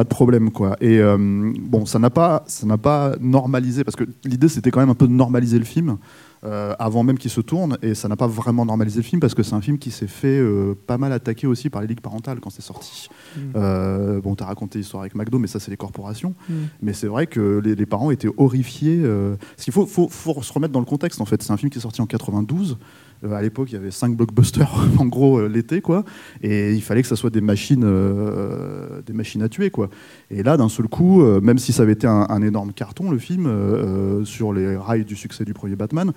Pas 0.00 0.04
de 0.04 0.08
problème 0.08 0.50
quoi. 0.50 0.78
Et 0.80 0.98
euh, 0.98 1.18
bon, 1.60 1.84
ça 1.84 1.98
n'a 1.98 2.08
pas, 2.08 2.42
ça 2.46 2.64
n'a 2.66 2.78
pas 2.78 3.16
normalisé 3.20 3.84
parce 3.84 3.96
que 3.96 4.04
l'idée 4.24 4.48
c'était 4.48 4.70
quand 4.70 4.80
même 4.80 4.88
un 4.88 4.94
peu 4.94 5.06
de 5.06 5.12
normaliser 5.12 5.58
le 5.58 5.66
film 5.66 5.98
euh, 6.42 6.74
avant 6.78 7.02
même 7.02 7.18
qu'il 7.18 7.30
se 7.30 7.42
tourne 7.42 7.76
et 7.82 7.94
ça 7.94 8.08
n'a 8.08 8.16
pas 8.16 8.26
vraiment 8.26 8.64
normalisé 8.64 8.96
le 8.96 9.02
film 9.02 9.20
parce 9.20 9.34
que 9.34 9.42
c'est 9.42 9.52
un 9.52 9.60
film 9.60 9.76
qui 9.76 9.90
s'est 9.90 10.06
fait 10.06 10.40
euh, 10.40 10.74
pas 10.86 10.96
mal 10.96 11.12
attaquer 11.12 11.46
aussi 11.46 11.68
par 11.68 11.82
les 11.82 11.86
ligues 11.86 12.00
parentales 12.00 12.40
quand 12.40 12.48
c'est 12.48 12.62
sorti. 12.62 13.08
Euh, 13.56 14.22
bon, 14.22 14.34
t'as 14.36 14.46
raconté 14.46 14.78
l'histoire 14.78 15.02
avec 15.02 15.14
McDo, 15.14 15.38
mais 15.38 15.48
ça 15.48 15.60
c'est 15.60 15.70
les 15.70 15.76
corporations. 15.76 16.34
Mais 16.80 16.94
c'est 16.94 17.08
vrai 17.08 17.26
que 17.26 17.60
les, 17.62 17.74
les 17.74 17.86
parents 17.86 18.10
étaient 18.10 18.30
horrifiés. 18.38 19.02
parce 19.02 19.64
qu'il 19.64 19.74
faut, 19.74 19.84
faut, 19.84 20.08
faut 20.08 20.42
se 20.42 20.52
remettre 20.54 20.72
dans 20.72 20.80
le 20.80 20.86
contexte 20.86 21.20
en 21.20 21.26
fait. 21.26 21.42
C'est 21.42 21.52
un 21.52 21.58
film 21.58 21.68
qui 21.68 21.76
est 21.76 21.82
sorti 21.82 22.00
en 22.00 22.06
92. 22.06 22.78
Euh, 23.24 23.32
à 23.34 23.42
l'époque, 23.42 23.70
il 23.70 23.74
y 23.74 23.78
avait 23.78 23.90
cinq 23.90 24.16
blockbusters 24.16 24.72
en 24.98 25.06
gros 25.06 25.38
euh, 25.38 25.48
l'été, 25.48 25.80
quoi. 25.80 26.04
Et 26.42 26.72
il 26.72 26.82
fallait 26.82 27.02
que 27.02 27.08
ça 27.08 27.16
soit 27.16 27.30
des 27.30 27.40
machines, 27.40 27.84
euh, 27.84 29.02
des 29.02 29.12
machines 29.12 29.42
à 29.42 29.48
tuer, 29.48 29.70
quoi. 29.70 29.90
Et 30.30 30.42
là, 30.42 30.56
d'un 30.56 30.68
seul 30.68 30.88
coup, 30.88 31.22
euh, 31.22 31.40
même 31.40 31.58
si 31.58 31.72
ça 31.72 31.82
avait 31.82 31.92
été 31.92 32.06
un, 32.06 32.42
énorme 32.42 32.72
carton, 32.72 33.10
le 33.10 33.18
film, 33.18 33.50
sur 34.24 34.52
les 34.52 34.76
rails 34.76 35.04
du 35.04 35.14
succès 35.14 35.44
du 35.44 35.52
premier 35.52 35.76
Batman, 35.76 36.12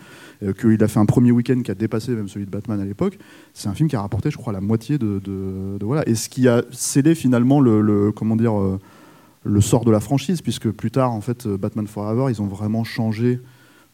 qu'il 0.59 0.81
a 0.81 0.87
fait 0.87 0.99
un 0.99 1.05
premier 1.05 1.31
week-end 1.31 1.61
qui 1.61 1.71
a 1.71 1.75
dépassé 1.75 2.11
même 2.11 2.29
celui 2.29 2.45
de 2.45 2.51
Batman 2.51 2.79
à 2.79 2.85
l'époque, 2.85 3.17
c'est 3.53 3.67
un 3.67 3.73
film 3.73 3.89
qui 3.89 3.97
a 3.97 4.01
rapporté, 4.01 4.31
je 4.31 4.37
crois, 4.37 4.53
la 4.53 4.61
moitié 4.61 4.97
de, 4.97 5.19
voilà. 5.81 6.07
Et 6.07 6.15
ce 6.15 6.29
qui 6.29 6.47
a 6.47 6.63
scellé 6.71 7.15
finalement 7.15 7.59
le, 7.59 7.81
le- 7.81 8.11
comment 8.13 8.37
dire. 8.37 8.53
le 9.43 9.61
sort 9.61 9.83
de 9.83 9.91
la 9.91 9.99
franchise, 9.99 10.41
puisque 10.41 10.69
plus 10.71 10.91
tard, 10.91 11.11
en 11.11 11.19
fait, 11.19 11.45
Batman 11.47 11.87
Forever, 11.87 12.31
ils 12.31 12.41
ont 12.41 12.47
vraiment 12.47 12.85
changé 12.85 13.41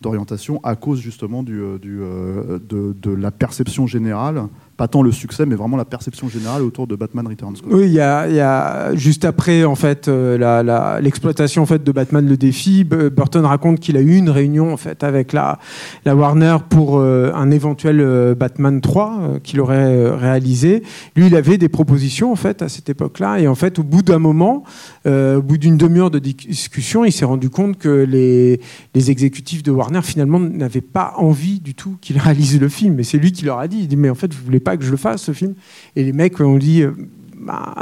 d'orientation 0.02 0.60
à 0.64 0.76
cause 0.76 1.00
justement 1.00 1.44
du, 1.44 1.60
euh, 1.62 1.78
du, 1.78 2.00
euh, 2.02 2.60
de, 2.60 2.94
de 2.94 3.12
la 3.12 3.32
perception 3.32 3.88
générale, 3.88 4.48
pas 4.80 4.88
tant 4.88 5.04
le 5.04 5.12
succès, 5.12 5.46
mais 5.46 5.56
vraiment 5.56 5.76
la 5.76 5.84
perception 5.84 6.30
générale 6.30 6.62
autour 6.62 6.88
de 6.88 6.96
Batman 6.96 7.28
Returns. 7.28 7.58
Oui, 7.70 7.88
il 7.88 7.92
y 7.92 8.00
a, 8.00 8.96
juste 8.96 9.26
après 9.26 9.66
en 9.66 9.76
fait 9.76 10.08
euh, 10.08 11.00
l'exploitation 11.02 11.64
en 11.64 11.66
fait 11.66 11.84
de 11.84 11.92
Batman 11.92 12.26
le 12.26 12.38
défi, 12.38 12.86
Burton 12.86 13.44
raconte 13.44 13.82
qu'il 13.82 13.98
a 13.98 14.00
eu 14.00 14.16
une 14.16 14.30
réunion 14.30 14.72
en 14.72 14.78
fait 14.78 15.04
avec 15.04 15.34
la, 15.34 15.60
Warner 16.06 16.56
pour 16.70 16.98
euh, 16.98 17.34
un 17.36 17.52
éventuel 17.52 18.00
euh, 18.00 18.36
Batman 18.36 18.80
3 18.80 19.20
euh, 19.20 19.40
qu'il 19.40 19.60
aurait 19.60 20.12
réalisé. 20.12 20.84
Lui, 21.18 21.28
il 21.28 21.36
avait 21.36 21.58
des 21.58 21.68
propositions 21.68 22.32
en 22.32 22.38
fait 22.38 22.62
à 22.62 22.70
cette 22.70 22.90
époque-là 22.90 23.42
et 23.42 23.50
en 23.50 23.56
fait 23.56 23.80
au 23.80 23.84
bout 23.84 24.02
d'un 24.02 24.20
moment, 24.20 24.64
au 25.06 25.42
bout 25.42 25.58
d'une 25.58 25.76
demi-heure 25.76 26.12
de 26.12 26.20
discussion, 26.20 27.04
il 27.04 27.12
s'est 27.12 27.26
rendu 27.26 27.50
compte 27.50 27.78
que 27.78 27.90
les, 27.90 28.62
les 28.96 29.12
exécutifs 29.12 29.62
de 29.62 29.72
Warner 29.72 30.02
finalement 30.04 30.40
n'avaient 30.40 30.80
pas 30.80 31.16
envie 31.18 31.60
du 31.60 31.76
tout 31.76 31.98
qu'il 32.00 32.18
réalise 32.26 32.60
le 32.60 32.70
film. 32.70 32.98
Et 33.00 33.04
c'est 33.04 33.18
lui 33.18 33.34
qui 33.34 33.44
leur 33.44 33.60
a 33.60 33.68
dit, 33.68 33.80
il 33.80 33.88
dit 33.90 33.98
mais 33.98 34.10
en 34.10 34.16
fait 34.16 34.34
vous 34.34 34.46
voulez 34.46 34.62
pas 34.62 34.69
que 34.78 34.84
je 34.84 34.92
le 34.92 34.98
fasse 34.98 35.24
ce 35.24 35.32
film 35.32 35.56
Et 35.96 36.04
les 36.04 36.14
mecs 36.14 36.40
ont 36.40 36.58
dit 36.58 36.84
euh, 36.84 36.92
bah, 37.38 37.76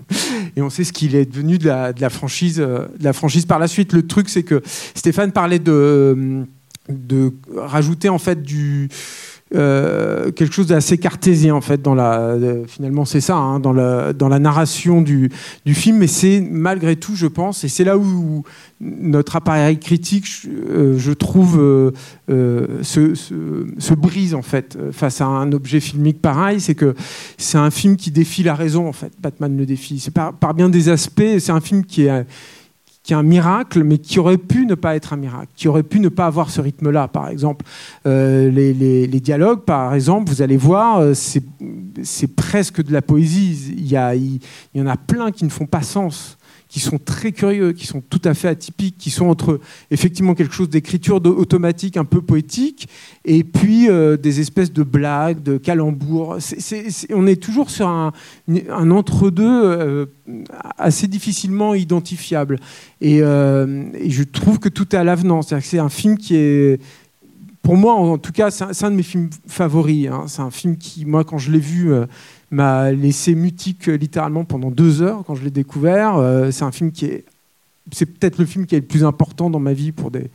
et 0.56 0.62
on 0.62 0.70
sait 0.70 0.84
ce 0.84 0.92
qu'il 0.92 1.14
est 1.14 1.26
devenu 1.26 1.58
de 1.58 1.66
la, 1.66 1.92
de 1.92 2.00
la 2.00 2.10
franchise, 2.10 2.60
euh, 2.60 2.86
de 2.98 3.04
la 3.04 3.12
franchise 3.12 3.46
par 3.46 3.58
la 3.58 3.68
suite. 3.68 3.92
Le 3.92 4.06
truc, 4.06 4.28
c'est 4.28 4.42
que 4.42 4.62
Stéphane 4.94 5.32
parlait 5.32 5.58
de, 5.58 6.46
de 6.88 7.32
rajouter 7.56 8.08
en 8.08 8.18
fait 8.18 8.42
du 8.42 8.88
euh, 9.54 10.32
quelque 10.32 10.52
chose 10.52 10.66
d'assez 10.66 10.98
cartésien 10.98 11.54
en 11.54 11.60
fait 11.60 11.80
dans 11.80 11.94
la 11.94 12.18
euh, 12.18 12.64
finalement 12.66 13.04
c'est 13.04 13.20
ça 13.20 13.36
hein, 13.36 13.60
dans 13.60 13.72
la 13.72 14.12
dans 14.12 14.28
la 14.28 14.40
narration 14.40 15.02
du, 15.02 15.30
du 15.64 15.74
film. 15.74 15.98
Mais 15.98 16.08
c'est 16.08 16.40
malgré 16.40 16.96
tout 16.96 17.14
je 17.14 17.28
pense 17.28 17.62
et 17.62 17.68
c'est 17.68 17.84
là 17.84 17.96
où, 17.96 18.42
notre 18.80 19.36
appareil 19.36 19.78
critique 19.78 20.26
je, 20.26 20.48
euh, 20.68 21.14
trouve 21.14 21.92
se, 22.28 23.14
se, 23.14 23.66
se 23.78 23.94
brise 23.94 24.34
en 24.34 24.42
fait 24.42 24.76
face 24.90 25.20
à 25.20 25.26
un 25.26 25.52
objet 25.52 25.78
filmique 25.78 26.20
pareil. 26.20 26.60
C'est 26.60 26.74
que 26.74 26.96
c'est 27.38 27.58
un 27.58 27.70
film 27.70 27.96
qui 27.96 28.10
défie 28.10 28.42
la 28.42 28.56
raison 28.56 28.88
en 28.88 28.92
fait. 28.92 29.12
Batman 29.22 29.56
le 29.56 29.64
défie. 29.64 30.00
C'est 30.00 30.12
par 30.12 30.54
bien 30.54 30.68
des 30.68 30.88
aspects 30.88 31.38
c'est 31.38 31.52
un 31.52 31.60
film 31.60 31.84
qui 31.84 32.06
est 32.06 32.26
qui 33.06 33.12
est 33.12 33.16
un 33.16 33.22
miracle, 33.22 33.84
mais 33.84 33.98
qui 33.98 34.18
aurait 34.18 34.36
pu 34.36 34.66
ne 34.66 34.74
pas 34.74 34.96
être 34.96 35.12
un 35.12 35.16
miracle, 35.16 35.46
qui 35.54 35.68
aurait 35.68 35.84
pu 35.84 36.00
ne 36.00 36.08
pas 36.08 36.26
avoir 36.26 36.50
ce 36.50 36.60
rythme-là, 36.60 37.06
par 37.06 37.28
exemple. 37.28 37.64
Euh, 38.04 38.50
les, 38.50 38.74
les- 38.74 39.20
dialogues, 39.20 39.60
par 39.60 39.94
exemple, 39.94 40.28
vous 40.28 40.42
allez 40.42 40.56
voir, 40.56 40.98
euh, 40.98 41.14
c'est 41.14 42.34
presque 42.34 42.82
de 42.82 42.92
la 42.92 43.02
poésie. 43.02 43.74
Il 43.78 43.86
y, 43.86 43.96
a, 43.96 44.16
il 44.16 44.40
y 44.74 44.80
en 44.80 44.88
a 44.88 44.96
plein 44.96 45.30
qui 45.30 45.44
ne 45.44 45.50
font 45.50 45.66
pas 45.66 45.82
sens, 45.82 46.36
qui 46.76 46.80
sont 46.80 46.98
très 46.98 47.32
curieux, 47.32 47.72
qui 47.72 47.86
sont 47.86 48.02
tout 48.02 48.20
à 48.26 48.34
fait 48.34 48.48
atypiques, 48.48 48.98
qui 48.98 49.08
sont 49.08 49.28
entre 49.28 49.60
effectivement 49.90 50.34
quelque 50.34 50.52
chose 50.52 50.68
d'écriture 50.68 51.16
automatique, 51.24 51.96
un 51.96 52.04
peu 52.04 52.20
poétique, 52.20 52.86
et 53.24 53.44
puis 53.44 53.88
euh, 53.88 54.18
des 54.18 54.40
espèces 54.40 54.70
de 54.70 54.82
blagues, 54.82 55.42
de 55.42 55.56
calembours. 55.56 56.36
On 57.14 57.26
est 57.26 57.42
toujours 57.42 57.70
sur 57.70 57.88
un, 57.88 58.12
entre-deux 58.68 59.62
euh, 59.64 60.04
assez 60.76 61.08
difficilement 61.08 61.72
identifiable. 61.72 62.60
Et, 63.00 63.20
euh, 63.22 63.84
et 63.94 64.10
je 64.10 64.22
trouve 64.22 64.58
que 64.58 64.68
tout 64.68 64.94
est 64.94 64.98
à 64.98 65.04
l'avenant. 65.04 65.40
C'est-à-dire 65.40 65.64
que 65.64 65.70
c'est 65.70 65.78
un 65.78 65.88
film 65.88 66.18
qui 66.18 66.36
est, 66.36 66.78
pour 67.62 67.78
moi 67.78 67.94
en 67.94 68.18
tout 68.18 68.32
cas, 68.32 68.50
c'est 68.50 68.84
un, 68.84 68.90
de 68.90 68.96
mes 68.96 69.02
films 69.02 69.30
favoris. 69.46 70.08
hein. 70.08 70.24
C'est 70.26 70.42
un 70.42 70.50
film 70.50 70.76
qui, 70.76 71.06
moi, 71.06 71.24
quand 71.24 71.38
je 71.38 71.50
l'ai 71.50 71.58
vu, 71.58 71.90
m'a 72.50 72.92
laissé 72.92 73.34
mutique 73.34 73.88
euh, 73.88 73.96
littéralement 73.96 74.44
pendant 74.44 74.70
deux 74.70 75.02
heures 75.02 75.24
quand 75.26 75.34
je 75.34 75.44
l'ai 75.44 75.50
découvert. 75.50 76.16
Euh, 76.16 76.50
c'est 76.50 76.64
un 76.64 76.72
film 76.72 76.92
qui 76.92 77.06
est, 77.06 77.24
c'est 77.92 78.06
peut-être 78.06 78.38
le 78.38 78.46
film 78.46 78.66
qui 78.66 78.74
est 78.74 78.80
le 78.80 78.86
plus 78.86 79.04
important 79.04 79.50
dans 79.50 79.58
ma 79.58 79.72
vie 79.72 79.92
pour 79.92 80.10
des, 80.10 80.30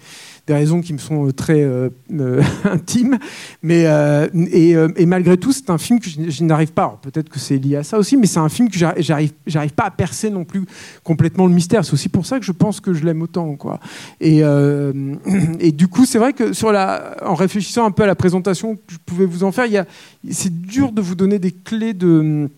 des 0.48 0.54
raisons 0.54 0.82
qui 0.82 0.94
me 0.94 0.98
sont 0.98 1.28
euh, 1.28 1.32
très 1.32 1.62
euh, 1.62 1.90
euh, 2.12 2.42
intimes. 2.64 3.18
Mais 3.62 3.86
et, 4.34 5.06
malgré 5.06 5.38
tout, 5.38 5.52
c'est 5.52 5.70
un 5.70 5.78
film 5.78 6.00
que 6.00 6.08
je, 6.10 6.44
n'arrive 6.44 6.72
pas. 6.72 7.00
Peut-être 7.02 7.30
que 7.30 7.40
c'est 7.40 7.58
lié 7.58 7.78
à 7.78 7.84
ça 7.84 7.98
aussi, 7.98 8.18
mais 8.18 8.28
c'est 8.28 8.40
un 8.40 8.50
film 8.50 8.70
que 8.70 8.78
j'arrive, 8.78 9.32
j'arrive, 9.46 9.74
pas 9.74 9.86
à 9.86 9.92
percer 9.92 10.30
non 10.30 10.44
plus 10.44 10.66
complètement 11.04 11.48
le 11.48 11.54
mystère. 11.54 11.86
C'est 11.86 11.94
aussi 11.94 12.10
pour 12.10 12.26
ça 12.26 12.40
que 12.40 12.46
je 12.46 12.52
pense 12.52 12.80
que 12.80 12.94
je 12.94 13.04
l'aime 13.04 13.22
autant, 13.22 13.56
quoi. 13.56 13.80
Et, 14.20 14.40
et 15.60 15.72
du 15.72 15.88
coup, 15.88 16.06
c'est 16.06 16.20
vrai 16.20 16.34
que 16.34 16.54
sur 16.54 16.72
la, 16.72 17.18
en 17.26 17.36
réfléchissant 17.36 17.86
un 17.86 17.92
peu 17.92 18.04
à 18.04 18.08
la 18.08 18.16
présentation 18.16 18.76
que 18.76 18.82
je 18.94 18.98
pouvais 19.06 19.26
vous 19.26 19.44
en 19.44 19.52
faire, 19.52 19.66
y 19.66 19.78
a, 19.78 19.86
c'est 20.30 20.62
dur 20.62 20.92
de 20.92 21.02
vous 21.02 21.16
donner 21.16 21.40
des 21.40 21.52
clés 21.52 21.94
de 21.94 22.50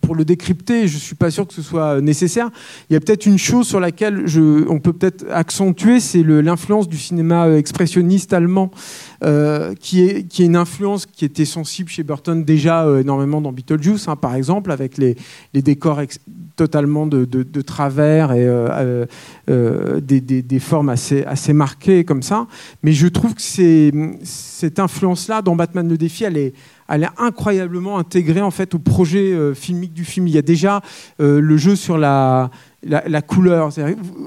pour 0.00 0.14
le 0.14 0.24
décrypter, 0.24 0.88
je 0.88 0.96
suis 0.96 1.14
pas 1.14 1.30
sûr 1.30 1.46
que 1.46 1.52
ce 1.52 1.62
soit 1.62 2.00
nécessaire. 2.00 2.50
Il 2.88 2.94
y 2.94 2.96
a 2.96 3.00
peut-être 3.00 3.26
une 3.26 3.38
chose 3.38 3.66
sur 3.66 3.80
laquelle 3.80 4.26
je, 4.26 4.66
on 4.68 4.80
peut 4.80 4.92
peut-être 4.92 5.26
accentuer, 5.30 6.00
c'est 6.00 6.22
l'influence 6.22 6.88
du 6.88 6.96
cinéma 6.96 7.46
euh, 7.46 7.58
expressionniste 7.58 8.32
allemand, 8.32 8.70
euh, 9.22 9.74
qui, 9.78 10.02
est, 10.02 10.38
une 10.38 10.56
influence 10.56 11.06
qui 11.06 11.24
était 11.24 11.44
sensible 11.44 11.88
chez 11.88 12.02
Burton 12.02 12.44
déjà 12.44 12.84
euh, 12.84 13.00
énormément 13.00 13.40
dans 13.40 13.52
Beetlejuice, 13.52 14.08
hein, 14.08 14.16
par 14.16 14.34
exemple, 14.34 14.72
avec 14.72 14.98
les, 14.98 15.16
décors 15.54 16.00
totalement 16.56 17.06
de, 17.06 17.62
travers 17.62 18.32
et 18.32 18.46
euh, 18.46 20.00
des, 20.00 20.58
formes 20.58 20.88
assez, 20.88 21.52
marquées 21.52 22.04
comme 22.04 22.22
ça. 22.22 22.46
Mais 22.82 22.92
je 22.92 23.06
trouve 23.06 23.34
que 23.34 23.42
cette 24.22 24.78
influence-là 24.78 25.42
dans 25.42 25.56
Batman 25.56 25.88
le 25.88 25.96
défi, 25.96 26.24
elle 26.24 26.36
est, 26.36 26.54
elle 26.88 27.04
est 27.04 27.08
incroyablement 27.18 27.98
intégrée 27.98 28.42
en 28.42 28.50
fait 28.50 28.74
au 28.74 28.78
projet 28.78 29.54
filmique 29.54 29.94
du 29.94 30.04
film. 30.04 30.28
Il 30.28 30.34
y 30.34 30.38
a 30.38 30.42
déjà 30.42 30.82
le 31.18 31.56
jeu 31.56 31.76
sur 31.76 31.98
la, 31.98 32.50
la, 32.86 33.22
couleur. 33.22 33.70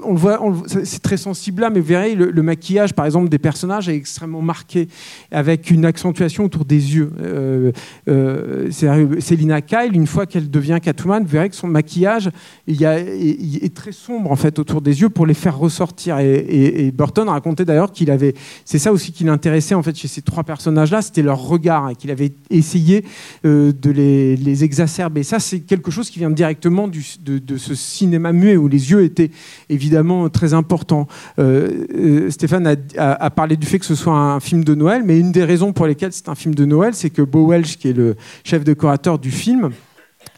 On 0.04 0.14
voit, 0.14 0.40
c'est 0.66 1.02
très 1.02 1.16
sensible 1.16 1.62
là, 1.62 1.70
mais 1.70 1.80
vous 1.80 1.86
verrez 1.86 2.14
le, 2.14 2.42
maquillage 2.42 2.94
par 2.94 3.04
exemple 3.04 3.28
des 3.28 3.38
personnages 3.38 3.88
est 3.88 3.94
extrêmement 3.94 4.42
marqué 4.42 4.88
avec 5.30 5.70
une 5.70 5.84
accentuation 5.84 6.44
autour 6.44 6.64
des 6.64 6.94
yeux. 6.94 7.12
Euh, 7.20 7.72
euh, 8.08 8.70
Selina 8.70 9.60
Kyle, 9.60 9.94
une 9.94 10.06
fois 10.06 10.26
qu'elle 10.26 10.50
devient 10.50 10.78
Catwoman, 10.82 11.22
vous 11.22 11.28
verrez 11.28 11.50
que 11.50 11.56
son 11.56 11.68
maquillage 11.68 12.30
est 12.66 13.74
très 13.74 13.92
sombre 13.92 14.30
en 14.30 14.36
fait 14.36 14.58
autour 14.58 14.80
des 14.80 15.00
yeux 15.00 15.08
pour 15.08 15.26
les 15.26 15.34
faire 15.34 15.58
ressortir. 15.58 16.18
Et, 16.18 16.92
Burton 16.94 17.28
racontait 17.28 17.64
d'ailleurs 17.64 17.92
qu'il 17.92 18.10
avait, 18.10 18.34
c'est 18.64 18.78
ça 18.78 18.92
aussi 18.92 19.12
qui 19.12 19.24
l'intéressait 19.24 19.74
en 19.74 19.82
fait 19.82 19.96
chez 19.96 20.08
ces 20.08 20.22
trois 20.22 20.42
personnages-là, 20.42 21.02
c'était 21.02 21.22
leur 21.22 21.40
regard 21.40 21.90
et 21.90 21.96
qu'il 21.96 22.10
avait 22.10 22.32
essayé 22.50 23.04
euh, 23.44 23.72
de 23.72 23.90
les, 23.90 24.64
exacerber. 24.64 25.22
Ça, 25.22 25.38
c'est 25.38 25.60
quelque 25.60 25.90
chose 25.90 26.10
qui 26.10 26.18
vient 26.18 26.30
directement 26.30 26.88
de, 26.88 27.56
ce 27.56 27.74
cinéma 27.74 28.32
où 28.56 28.68
les 28.68 28.90
yeux 28.90 29.02
étaient 29.02 29.30
évidemment 29.68 30.28
très 30.28 30.54
importants. 30.54 31.06
Euh, 31.38 31.84
euh, 31.94 32.30
Stéphane 32.30 32.76
a 32.96 33.30
parlé 33.30 33.56
du 33.56 33.66
fait 33.66 33.78
que 33.78 33.86
ce 33.86 33.94
soit 33.94 34.14
un 34.14 34.40
film 34.40 34.64
de 34.64 34.74
Noël, 34.74 35.02
mais 35.04 35.18
une 35.18 35.32
des 35.32 35.44
raisons 35.44 35.72
pour 35.72 35.86
lesquelles 35.86 36.12
c'est 36.12 36.28
un 36.28 36.34
film 36.34 36.54
de 36.54 36.64
Noël, 36.64 36.94
c'est 36.94 37.10
que 37.10 37.22
Bo 37.22 37.46
Welch, 37.46 37.76
qui 37.76 37.88
est 37.88 37.92
le 37.92 38.16
chef 38.44 38.64
décorateur 38.64 39.18
du 39.18 39.30
film, 39.30 39.70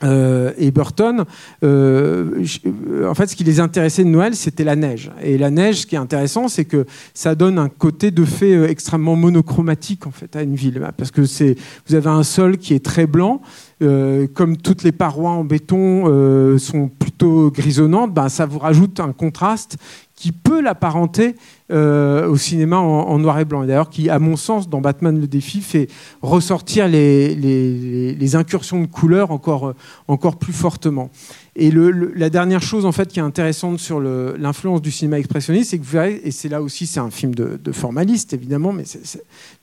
euh, 0.02 0.52
et 0.56 0.70
Burton, 0.70 1.24
euh, 1.62 2.44
euh, 2.66 3.08
en 3.08 3.14
fait, 3.14 3.26
ce 3.26 3.36
qui 3.36 3.44
les 3.44 3.60
intéressait 3.60 4.04
de 4.04 4.08
Noël, 4.08 4.34
c'était 4.34 4.64
la 4.64 4.76
neige. 4.76 5.10
Et 5.22 5.36
la 5.36 5.50
neige, 5.50 5.82
ce 5.82 5.86
qui 5.86 5.94
est 5.94 5.98
intéressant, 5.98 6.48
c'est 6.48 6.64
que 6.64 6.86
ça 7.14 7.34
donne 7.34 7.58
un 7.58 7.68
côté 7.68 8.10
de 8.10 8.24
fait 8.24 8.54
euh, 8.54 8.68
extrêmement 8.68 9.16
monochromatique 9.16 10.06
en 10.06 10.10
fait 10.10 10.34
à 10.36 10.42
une 10.42 10.54
ville, 10.54 10.80
parce 10.96 11.10
que 11.10 11.24
c'est, 11.26 11.56
vous 11.86 11.94
avez 11.94 12.08
un 12.08 12.22
sol 12.22 12.56
qui 12.56 12.74
est 12.74 12.84
très 12.84 13.06
blanc. 13.06 13.42
euh, 13.82 14.26
comme 14.32 14.56
toutes 14.56 14.82
les 14.82 14.92
parois 14.92 15.30
en 15.30 15.44
béton 15.44 16.04
euh, 16.06 16.58
sont 16.58 16.88
plutôt 16.88 17.50
grisonnantes, 17.50 18.12
ben, 18.12 18.28
ça 18.28 18.46
vous 18.46 18.58
rajoute 18.58 19.00
un 19.00 19.12
contraste 19.12 19.76
qui 20.14 20.32
peut 20.32 20.60
l'apparenter 20.60 21.34
euh, 21.70 22.28
au 22.28 22.36
cinéma 22.36 22.78
en, 22.78 23.18
noir 23.18 23.38
et 23.38 23.44
blanc. 23.44 23.62
Et 23.62 23.66
d'ailleurs, 23.66 23.90
qui, 23.90 24.08
à 24.10 24.18
mon 24.18 24.36
sens, 24.36 24.68
dans 24.68 24.80
Batman 24.80 25.20
le 25.20 25.26
défi, 25.26 25.60
fait 25.60 25.88
ressortir 26.22 26.88
les, 26.88 27.34
les- 27.34 28.14
les 28.14 28.36
incursions 28.36 28.80
de 28.80 28.86
couleurs 28.86 29.30
encore, 29.30 29.68
euh, 29.68 29.74
encore 30.08 30.36
plus 30.36 30.52
fortement. 30.52 31.10
Et 31.56 31.72
la 31.72 32.30
dernière 32.30 32.62
chose 32.62 32.86
en 32.86 32.92
fait 32.92 33.08
qui 33.08 33.18
est 33.18 33.22
intéressante 33.22 33.80
sur 33.80 34.00
l'influence 34.00 34.80
du 34.80 34.90
cinéma 34.90 35.18
expressionniste, 35.18 35.70
c'est 35.70 35.78
que 35.78 35.84
vous 35.84 35.90
verrez, 35.90 36.20
et 36.22 36.30
c'est 36.30 36.48
là 36.48 36.62
aussi 36.62 36.86
c'est 36.86 37.00
un 37.00 37.10
film 37.10 37.34
de, 37.34 37.72
formaliste 37.72 38.32
évidemment, 38.32 38.72
mais 38.72 38.84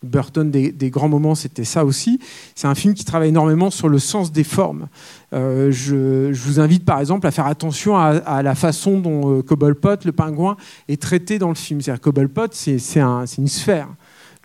Burton 0.03 0.51
des, 0.51 0.89
grands 0.89 1.09
moments 1.09 1.35
c'était 1.35 1.63
ça 1.63 1.85
aussi. 1.85 2.19
C'est 2.55 2.67
un 2.67 2.75
film 2.75 2.93
qui 2.93 3.05
travaille 3.05 3.29
énormément 3.29 3.71
sur 3.71 3.87
le 3.89 3.99
sens 3.99 4.31
des 4.31 4.43
formes. 4.43 4.87
Euh, 5.33 5.71
je, 5.71 6.31
vous 6.33 6.59
invite 6.59 6.85
par 6.85 6.99
exemple 6.99 7.27
à 7.27 7.31
faire 7.31 7.47
attention 7.47 7.97
à, 7.97 8.41
la 8.43 8.55
façon 8.55 8.99
dont 8.99 9.37
euh, 9.37 9.41
Cobblepot, 9.41 10.05
le 10.05 10.11
pingouin, 10.11 10.57
est 10.87 11.01
traité 11.01 11.39
dans 11.39 11.49
le 11.49 11.55
film. 11.55 11.81
C'est-à-dire 11.81 12.01
Cobblepot, 12.01 12.47
c'est 12.51 12.77
une 13.37 13.47
sphère. 13.47 13.89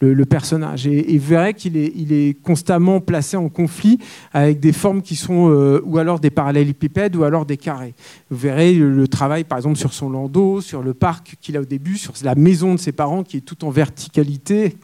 Le, 0.04 0.24
personnage. 0.26 0.88
Et, 0.88 1.16
vous 1.16 1.36
qu'il 1.56 1.76
est, 1.76 1.92
il 1.94 2.12
est 2.12 2.34
constamment 2.42 2.98
placé 3.00 3.36
en 3.36 3.48
conflit 3.48 4.00
avec 4.32 4.58
des 4.58 4.72
formes 4.72 5.00
qui 5.00 5.14
sont 5.14 5.48
euh, 5.48 5.80
ou 5.84 5.96
alors 5.98 6.18
des 6.18 6.30
parallélépipèdes 6.30 7.14
ou 7.14 7.22
alors 7.22 7.46
des 7.46 7.56
carrés. 7.56 7.94
Vous 8.28 8.36
verrez 8.36 8.74
le, 8.74 9.06
travail 9.06 9.44
par 9.44 9.58
exemple 9.58 9.76
sur 9.76 9.92
son 9.92 10.10
landau, 10.10 10.60
sur 10.60 10.82
le 10.82 10.92
parc 10.92 11.36
qu'il 11.40 11.56
a 11.56 11.60
au 11.60 11.64
début, 11.64 11.96
sur 11.96 12.14
la 12.24 12.34
maison 12.34 12.74
de 12.74 12.80
ses 12.80 12.90
parents 12.90 13.22
qui 13.22 13.36
est 13.36 13.42
tout 13.42 13.64
en 13.64 13.70
verticalité 13.70 14.76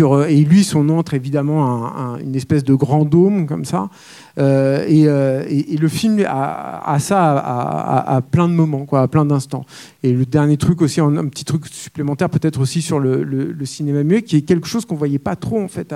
euh, 0.00 0.26
et 0.26 0.44
lui 0.44 0.64
son 0.64 0.88
entre 0.88 1.14
évidemment 1.14 1.66
un- 1.66 2.14
un- 2.14 2.18
une 2.18 2.34
espèce 2.34 2.64
de 2.64 2.74
grand 2.74 3.04
dôme 3.04 3.46
comme 3.46 3.64
ça. 3.64 3.90
Euh, 4.38 4.84
et, 4.88 5.04
euh, 5.08 5.44
et- 5.48 5.76
le 5.76 5.88
film 5.88 6.24
a, 6.26 6.96
ça 7.00 7.36
à, 7.36 8.20
plein 8.22 8.48
de 8.48 8.54
moments, 8.54 8.84
quoi, 8.86 9.02
à 9.02 9.08
plein 9.08 9.24
d'instants. 9.24 9.64
Et 10.02 10.12
le 10.12 10.24
dernier 10.24 10.56
truc 10.56 10.80
aussi, 10.80 11.00
un, 11.00 11.26
petit 11.26 11.44
truc 11.44 11.66
supplémentaire, 11.66 12.30
peut-être 12.30 12.60
aussi 12.60 12.82
sur 12.82 12.98
le, 13.00 13.56
cinéma 13.64 14.02
muet, 14.02 14.22
qui 14.22 14.36
est 14.36 14.42
quelque 14.42 14.66
chose 14.66 14.84
qu'on 14.84 14.94
voyait 14.94 15.18
pas 15.18 15.36
trop 15.36 15.60
en 15.60 15.68
fait, 15.68 15.94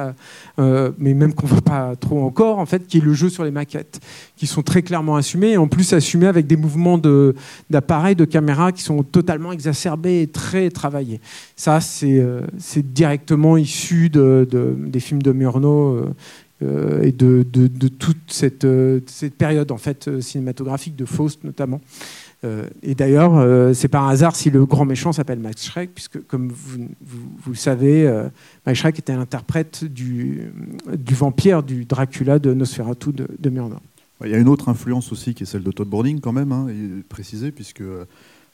euh, 0.59 0.91
mais 0.99 1.15
même 1.15 1.35
qu'on 1.35 1.47
voit 1.47 1.61
pas 1.61 1.95
trop 1.97 2.25
encore 2.25 2.59
en 2.59 2.67
fait, 2.67 2.87
qui 2.87 2.99
est 2.99 3.05
le 3.05 3.13
jeu 3.13 3.29
sur 3.29 3.45
les 3.45 3.51
maquettes, 3.51 4.01
qui 4.37 4.47
sont 4.47 4.63
très 4.63 4.83
clairement 4.83 5.17
assumés, 5.17 5.53
et 5.53 5.57
en 5.57 5.69
plus 5.69 5.93
assumés 5.93 6.27
avec 6.27 6.47
des 6.47 6.57
mouvements 6.57 6.99
d'appareils, 7.71 8.17
de 8.17 8.25
caméra 8.25 8.73
qui 8.73 8.83
sont 8.83 9.03
totalement 9.03 9.53
exacerbés 9.53 10.23
et 10.23 10.27
très 10.27 10.71
travaillés. 10.71 11.21
Ça, 11.55 11.81
c'est 11.81 12.93
directement 12.93 13.57
issu 13.57 14.09
de, 14.11 14.47
de- 14.51 14.77
des 14.79 15.01
films 15.01 15.23
de 15.23 15.33
Murnau. 15.33 16.07
Euh, 16.63 17.03
et 17.03 17.13
de, 17.13 17.45
de- 17.53 17.67
de 17.67 17.89
toute 17.89 18.17
cette, 18.29 18.65
euh, 18.65 19.01
cette 19.07 19.35
période 19.35 19.71
en 19.73 19.77
fait 19.77 20.09
euh, 20.09 20.21
cinématographique 20.21 20.97
de 20.97 21.05
Faust 21.05 21.45
notamment. 21.45 21.81
Et 22.85 22.95
d'ailleurs, 22.95 23.75
c'est 23.75 23.89
par 23.89 24.07
hasard 24.07 24.37
si 24.37 24.51
le 24.51 24.65
grand 24.67 24.85
méchant 24.85 25.11
s'appelle 25.13 25.41
Max 25.41 25.65
Schreck, 25.65 25.91
puisque 25.93 26.25
comme 26.29 26.49
vous, 26.51 26.87
vous, 27.05 27.29
vous 27.43 27.51
le 27.51 27.57
savez, 27.57 28.09
Max 28.65 28.79
Schreck 28.79 28.97
était 29.01 29.17
l'interprète 29.17 29.83
du, 29.85 30.53
du 30.97 31.15
vampire 31.15 31.65
du 31.65 31.87
Dracula 31.87 32.39
de 32.39 32.55
Nosferatu 32.55 33.11
de, 33.13 33.27
de. 33.37 33.53
Il 34.25 34.31
y 34.31 34.35
a 34.35 34.39
une 34.39 34.47
autre 34.49 34.69
influence 34.69 35.11
aussi 35.11 35.35
qui 35.35 35.43
est 35.43 35.47
celle 35.47 35.65
de 35.65 35.73
Todd 35.73 35.89
Browning 35.89 36.21
quand 36.21 36.33
même, 36.33 36.53
hein, 36.53 36.69
et 36.69 37.03
préciser, 37.09 37.51
puisque 37.51 37.83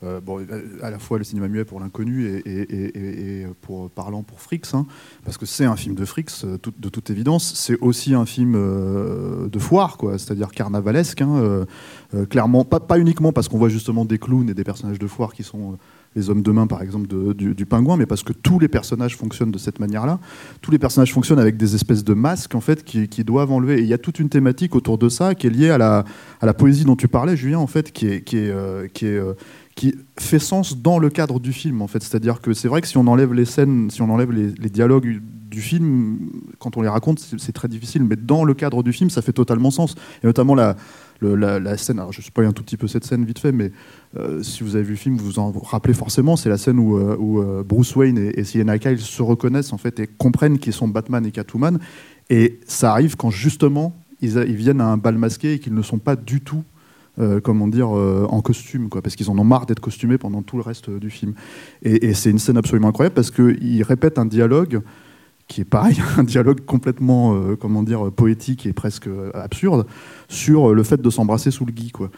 euh, 0.05 0.21
bon, 0.21 0.45
à 0.83 0.91
la 0.91 0.99
fois 0.99 1.19
le 1.19 1.25
cinéma 1.25 1.49
muet 1.49 1.65
pour 1.65 1.81
l'inconnu 1.81 2.27
et, 2.27 3.43
et 3.43 3.47
pour 3.61 3.91
parlant 3.91 4.23
pour 4.23 4.41
Frix, 4.41 4.61
hein, 4.75 4.87
parce 5.25 5.39
que 5.39 5.47
c'est 5.47 5.65
un 5.65 5.77
film 5.77 5.95
de 5.95 6.05
Frix, 6.05 6.45
euh, 6.45 6.59
de 6.79 6.89
toute 6.89 7.11
évidence. 7.11 7.53
C'est 7.55 7.79
aussi 7.81 8.15
un 8.15 8.27
film 8.27 8.55
euh, 8.57 9.49
de 9.49 9.59
foire, 9.59 9.97
quoi, 9.97 10.19
c'est-à-dire 10.19 10.51
carnavalesque. 10.51 11.21
hein, 11.23 11.37
euh, 11.37 11.65
euh, 12.15 12.27
clairement, 12.27 12.65
pas, 12.65 12.81
pas 12.81 12.99
uniquement 12.99 13.33
parce 13.33 13.49
qu'on 13.49 13.59
voit 13.59 13.69
justement 13.69 14.05
des 14.05 14.19
clowns 14.19 14.51
et 14.51 14.55
des 14.55 14.65
personnages 14.65 14.99
de 14.99 15.07
foire 15.07 15.33
qui 15.33 15.43
sont 15.43 15.73
euh, 15.73 15.77
les 16.15 16.29
hommes 16.29 16.43
de 16.43 16.51
main, 16.51 16.67
par 16.67 16.83
exemple, 16.83 17.07
du, 17.35 17.67
pingouin, 17.67 17.97
mais 17.97 18.07
parce 18.07 18.23
que 18.23 18.33
tous 18.33 18.59
les 18.59 18.69
personnages 18.69 19.17
fonctionnent 19.17 19.51
de 19.51 19.59
cette 19.59 19.81
manière-là. 19.81 20.19
Tous 20.61 20.71
les 20.71 20.79
personnages 20.79 21.13
fonctionnent 21.13 21.39
avec 21.39 21.57
des 21.57 21.75
espèces 21.75 22.05
de 22.05 22.13
masques, 22.13 22.55
en 22.55 22.61
fait, 22.61 22.85
qui, 22.85 23.25
doivent 23.25 23.53
enlever. 23.53 23.79
Et 23.79 23.83
il 23.83 23.87
y 23.87 23.95
a 23.95 23.99
toute 23.99 24.19
une 24.19 24.29
thématique 24.29 24.75
autour 24.75 24.99
de 24.99 25.09
ça 25.09 25.35
qui 25.35 25.47
est 25.47 25.51
liée 25.51 25.71
à 25.71 25.79
la, 25.79 26.05
à 26.41 26.47
la 26.47 26.55
poésie 26.55 26.85
dont 26.85 26.97
tu 26.97 27.09
parlais, 27.09 27.37
Julien, 27.37 27.59
en 27.59 27.67
fait, 27.67 27.93
qui 27.93 28.09
est, 28.09 28.23
qui 28.23 28.37
est, 28.37 28.51
euh, 28.51 28.87
euh, 29.05 29.35
qui 29.75 29.95
fait 30.19 30.39
sens 30.39 30.77
dans 30.77 30.99
le 30.99 31.11
cadre 31.11 31.41
du 31.41 31.53
film, 31.53 31.83
en 31.83 31.87
fait. 31.87 32.03
C'est-à-dire 32.03 32.41
que 32.41 32.53
c'est 32.53 32.69
vrai 32.69 32.81
que 32.81 32.89
si 32.89 32.97
on 32.99 33.07
enlève 33.07 33.33
les 33.33 33.45
scènes, 33.45 33.91
si 33.91 34.03
on 34.03 34.11
enlève 34.11 34.31
les, 34.33 34.53
dialogues 34.71 35.21
du 35.51 35.61
film, 35.61 36.31
quand 36.59 36.77
on 36.77 36.83
les 36.83 36.89
raconte, 36.89 37.19
c'est 37.39 37.53
très 37.53 37.69
difficile, 37.69 38.05
mais 38.05 38.17
dans 38.17 38.45
le 38.45 38.55
cadre 38.55 38.83
du 38.83 38.93
film, 38.93 39.11
ça 39.11 39.23
fait 39.23 39.33
totalement 39.33 39.71
sens. 39.71 39.95
Et 40.23 40.27
notamment 40.27 40.55
la, 40.55 40.77
le- 41.21 41.35
la, 41.37 41.59
la 41.59 41.77
scène, 41.77 41.99
alors 41.99 42.13
je 42.13 42.21
spoil 42.23 42.47
un 42.47 42.53
tout 42.53 42.63
petit 42.63 42.77
peu 42.77 42.87
cette 42.87 43.05
scène 43.05 43.25
vite 43.25 43.39
fait, 43.39 43.53
mais 43.53 43.71
euh, 44.19 44.43
si 44.43 44.63
vous 44.63 44.77
avez 44.77 44.85
vu 44.85 44.93
le 44.93 44.97
film, 44.97 45.17
vous 45.17 45.25
vous 45.25 45.39
en 45.39 45.51
rappelez 45.53 45.95
forcément, 45.95 46.37
c'est 46.37 46.49
la 46.49 46.59
scène 46.59 46.79
où, 46.79 46.97
euh, 46.97 47.17
euh, 47.19 47.63
Bruce 47.63 47.95
Wayne 47.97 48.19
et, 48.19 48.41
et 48.41 48.79
Kyle 48.79 48.99
se 48.99 49.23
reconnaissent 49.23 49.73
en 49.73 49.79
fait 49.79 50.01
et 50.01 50.07
comprennent 50.07 50.59
qu'ils 50.59 50.73
sont 50.73 50.89
Batman 50.89 51.25
et 51.27 51.31
Catwoman. 51.31 51.79
Et 52.31 52.61
ça 52.67 52.93
arrive 52.93 53.17
quand 53.17 53.31
justement 53.31 53.95
ils, 54.21 54.37
ils 54.49 54.57
viennent 54.57 54.81
à 54.81 54.87
un 54.87 54.97
bal 54.97 55.19
masqué 55.19 55.55
et 55.55 55.59
qu'ils 55.59 55.75
ne 55.75 55.83
sont 55.83 55.99
pas 55.99 56.17
du 56.17 56.41
tout, 56.41 56.63
euh, 57.19 57.41
comment 57.43 57.69
dire, 57.69 57.95
euh, 57.95 58.27
en 58.31 58.41
costume, 58.41 58.89
quoi, 58.89 59.03
parce 59.03 59.17
qu'ils 59.17 59.29
en 59.29 59.39
ont 59.39 59.45
marre 59.45 59.67
d'être 59.67 59.81
costumés 59.81 60.17
pendant 60.17 60.41
tout 60.41 60.57
le 60.57 60.63
reste 60.63 60.89
euh, 60.89 60.99
du 60.99 61.11
film. 61.11 61.35
Et, 61.83 62.15
c'est 62.15 62.31
une 62.31 62.39
scène 62.39 62.57
absolument 62.57 62.89
incroyable 62.89 63.15
parce 63.15 63.31
qu'ils 63.31 63.83
répètent 63.83 64.19
un 64.19 64.25
dialogue 64.25 64.81
qui 65.47 65.61
est 65.61 65.67
pareil, 65.67 66.01
un 66.17 66.25
dialogue 66.25 66.65
complètement, 66.65 67.39
comment 67.61 67.83
dire, 67.83 68.11
poétique 68.11 68.65
et 68.65 68.73
presque 68.73 69.11
absurde 69.35 69.87
sur 70.29 70.73
le 70.73 70.83
fait 70.83 71.03
de 71.03 71.11
s'embrasser 71.11 71.51
sous 71.51 71.67
le 71.67 71.73
gui, 71.73 71.91
quoi. 71.91 72.11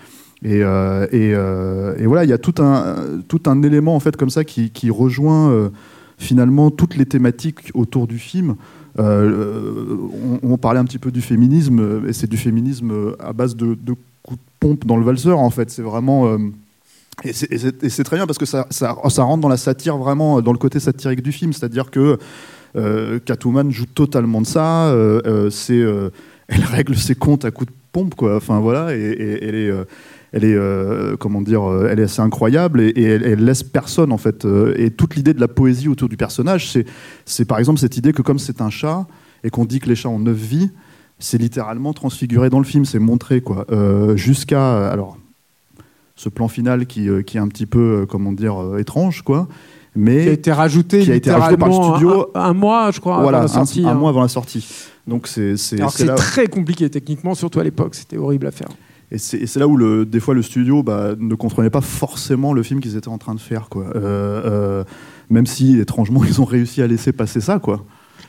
Et, 0.45 0.61
voilà, 0.63 2.25
il 2.25 2.31
y 2.31 2.33
a 2.33 2.39
tout 2.39 2.63
un, 2.63 2.95
tout 3.27 3.43
un 3.47 3.63
élément 3.65 3.97
en 3.97 4.01
fait 4.01 4.17
comme 4.17 4.31
ça 4.31 4.45
qui, 4.45 4.91
rejoint 4.91 5.71
finalement 6.19 6.71
toutes 6.71 6.97
les 6.97 7.07
thématiques 7.07 7.73
autour 7.75 8.07
du 8.07 8.19
film. 8.19 8.55
On, 8.99 10.59
parlait 10.61 10.79
un 10.79 10.85
petit 10.85 11.01
peu 11.01 11.11
du 11.11 11.23
féminisme, 11.23 12.05
et 12.07 12.13
c'est 12.13 12.31
du 12.31 12.37
féminisme 12.37 13.17
à 13.19 13.33
base 13.33 13.57
de 13.57 13.77
coups 14.25 14.41
de 14.41 14.45
pompe 14.61 14.87
dans 14.87 14.97
le 14.97 15.05
valseur 15.05 15.39
en 15.39 15.51
fait. 15.51 15.71
C'est 15.71 15.83
vraiment 15.83 16.27
euh, 16.27 16.39
et 17.23 17.33
c'est- 17.33 18.03
très 18.05 18.17
bien 18.17 18.27
parce 18.27 18.39
que 18.39 18.47
ça, 18.47 18.67
ça, 18.71 18.93
rentre 18.93 19.41
dans 19.41 19.49
la 19.49 19.57
satire 19.57 19.97
vraiment, 19.97 20.43
dans 20.43 20.51
le 20.53 20.59
côté 20.59 20.81
satirique 20.81 21.23
du 21.23 21.31
film, 21.31 21.53
c'est-à-dire 21.53 21.91
que 21.93 22.19
euh, 22.77 23.21
Catwoman 23.25 23.71
joue 23.71 23.87
totalement 23.87 24.41
de 24.41 24.47
ça. 24.47 24.89
euh, 24.89 25.21
euh, 25.27 25.49
c'est, 25.49 25.79
euh, 25.79 26.11
elle 26.49 26.65
règle 26.65 26.97
ses 26.97 27.15
comptes 27.15 27.45
à 27.45 27.53
coups 27.53 27.71
de 27.71 27.77
pompe, 27.93 28.17
quoi. 28.17 28.37
Enfin 28.37 28.59
voilà, 28.59 28.97
et, 28.97 29.39
elle 29.43 29.55
est, 29.55 29.71
euh, 29.71 29.85
elle 30.33 30.45
est, 30.45 30.57
euh, 30.57 31.17
comment 31.17 31.41
dire, 31.41 31.63
euh, 31.63 31.89
elle 31.89 32.01
est 32.01 32.05
assez 32.05 32.21
incroyable 32.21 32.81
et, 32.81 32.93
elle, 33.01 33.23
elle 33.23 33.45
laisse 33.45 33.63
personne 33.63 34.11
en 34.11 34.19
fait. 34.19 34.45
euh, 34.45 34.75
et 34.77 34.91
toute 34.91 35.15
l'idée 35.15 35.35
de 35.35 35.41
la 35.41 35.47
poésie 35.49 35.89
autour 35.89 36.09
du 36.09 36.17
personnage, 36.17 36.69
c'est, 36.73 36.85
c'est 37.25 37.45
par 37.45 37.61
exemple 37.61 37.79
cette 37.79 37.97
idée 37.97 38.13
que 38.13 38.23
comme 38.23 38.41
c'est 38.41 38.61
un 38.61 38.71
chat 38.71 39.07
et 39.45 39.51
qu'on 39.51 39.65
dit 39.67 39.79
que 39.79 39.89
les 39.89 39.95
chats 39.95 40.09
ont 40.09 40.19
neuf 40.19 40.37
vies, 40.37 40.71
c'est 41.19 41.39
littéralement 41.39 41.93
transfiguré 41.93 42.51
dans 42.51 42.59
le 42.59 42.65
film, 42.65 42.85
c'est 42.85 42.99
montré 42.99 43.41
quoi. 43.41 43.67
Euh, 43.71 44.17
jusqu'à 44.17 44.91
alors 44.91 45.17
ce 46.17 46.29
plan 46.29 46.49
final 46.49 46.87
qui, 46.87 47.09
euh, 47.09 47.23
qui 47.23 47.37
est 47.39 47.41
un 47.41 47.49
petit 47.49 47.67
peu, 47.67 48.03
euh, 48.03 48.07
comment 48.07 48.33
dire, 48.33 48.57
étrange 48.79 49.23
quoi. 49.23 49.49
Mais 49.97 50.25
Qui 50.25 50.29
a 50.29 50.33
été 50.33 50.53
rajouté 50.53 51.01
qui 51.01 51.13
a 51.13 51.15
été 51.15 51.31
rajouté 51.31 51.57
par 51.57 51.69
le 51.69 51.75
studio. 51.75 52.31
un, 52.35 52.41
un 52.41 52.53
mois, 52.53 52.91
je 52.91 53.01
crois, 53.01 53.21
voilà, 53.23 53.39
avant 53.39 53.47
la 53.47 53.53
sortie. 53.53 53.85
un, 53.85 53.89
un 53.89 53.91
hein. 53.93 53.95
mois 53.95 54.11
avant 54.11 54.23
la 54.23 54.29
sortie. 54.29 54.67
Donc 55.07 55.27
c'est 55.27 55.57
c'est 55.57 56.15
très 56.17 56.47
compliqué 56.47 56.89
techniquement, 56.89 57.35
surtout 57.35 57.61
à 57.61 57.65
l'époque, 57.65 57.95
c'était 57.95 58.17
horrible 58.17 58.47
à 58.47 58.51
faire. 58.51 58.69
et 59.11 59.19
c'est 59.19 59.39
et 59.39 59.47
c'est 59.47 59.61
là 59.61 59.69
où 59.69 59.77
le, 59.77 60.07
des 60.07 60.21
fois 60.21 60.35
le 60.35 60.43
studio 60.43 60.83
bah, 60.83 61.15
ne 61.19 61.35
comprenait 61.35 61.71
pas 61.71 61.83
forcément 61.83 62.53
le 62.53 62.63
film 62.63 62.81
qu'ils 62.81 62.97
étaient 62.97 63.09
en 63.09 63.19
train 63.19 63.35
de 63.35 63.41
faire 63.41 63.69
quoi. 63.69 63.85
Euh, 63.95 64.43
euh, 64.45 64.85
même 65.31 65.47
si 65.47 65.79
étrangement 65.79 66.25
ils 66.29 66.41
ont 66.41 66.45
réussi 66.47 66.83
à 66.83 66.87
laisser 66.87 67.13
passer 67.13 67.41
ça 67.41 67.59
quoi. 67.59 67.85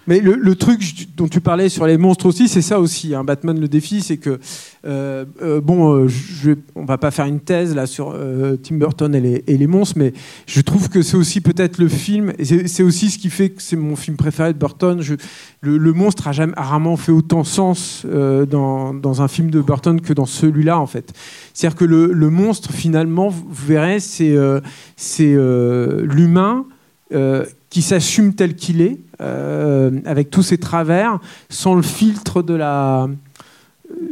Mais 0.08 0.20
le, 0.20 0.56
truc 0.56 1.08
dont 1.18 1.28
tu 1.28 1.42
parlais 1.42 1.68
sur 1.68 1.88
les 1.88 1.98
monstres 1.98 2.28
aussi, 2.28 2.48
c'est 2.48 2.62
ça 2.62 2.80
aussi. 2.80 3.16
hein. 3.16 3.24
Batman 3.24 3.60
le 3.60 3.68
défi, 3.68 4.02
c'est 4.02 4.18
que 4.18 4.40
euh, 4.86 5.26
euh, 5.42 5.62
bon, 5.62 5.94
euh, 5.94 6.08
je, 6.08 6.52
on 6.76 6.86
va 6.86 7.00
pas 7.00 7.10
faire 7.10 7.26
une 7.26 7.40
thèse 7.40 7.74
là 7.74 7.88
sur 7.88 8.16
Tim 8.62 8.76
Burton 8.76 9.16
et 9.16 9.58
les, 9.58 9.68
monstres, 9.68 9.98
mais 9.98 10.14
je 10.46 10.62
trouve 10.62 10.90
que 10.90 11.02
c'est 11.02 11.18
aussi 11.18 11.42
peut-être 11.42 11.80
le 11.80 11.88
film. 11.88 12.34
C'est 12.40 12.84
aussi 12.84 13.10
ce 13.10 13.18
qui 13.18 13.30
fait 13.30 13.50
que 13.50 13.62
c'est 13.62 13.76
mon 13.76 13.96
film 13.96 14.16
préféré 14.16 14.54
de 14.54 14.60
Burton. 14.60 15.02
Le, 15.62 15.94
monstre 15.94 16.28
a 16.28 16.32
jamais 16.32 16.54
rarement 16.56 16.98
fait 16.98 17.12
autant 17.12 17.44
sens 17.44 18.06
dans, 18.06 19.22
un 19.22 19.28
film 19.28 19.50
de 19.50 19.62
Burton 19.62 20.02
que 20.02 20.14
dans 20.14 20.26
celui-là 20.26 20.80
en 20.80 20.88
fait. 20.88 21.14
C'est-à-dire 21.54 21.78
que 21.78 21.86
le, 21.86 22.30
monstre 22.30 22.72
finalement, 22.72 23.30
vous, 23.30 23.46
verrez, 23.52 24.00
c'est 24.00 24.36
c'est 24.96 25.34
l'humain. 25.34 26.66
Qui 27.76 27.82
s'assume 27.82 28.36
tel 28.36 28.56
qu'il 28.56 28.80
est, 28.80 29.02
euh, 29.20 30.00
avec 30.06 30.30
tous 30.30 30.44
ses 30.44 30.58
travers, 30.58 31.20
sans 31.50 31.76
le 31.76 31.82
filtre 31.82 32.42
de 32.42 32.54
la, 32.54 33.10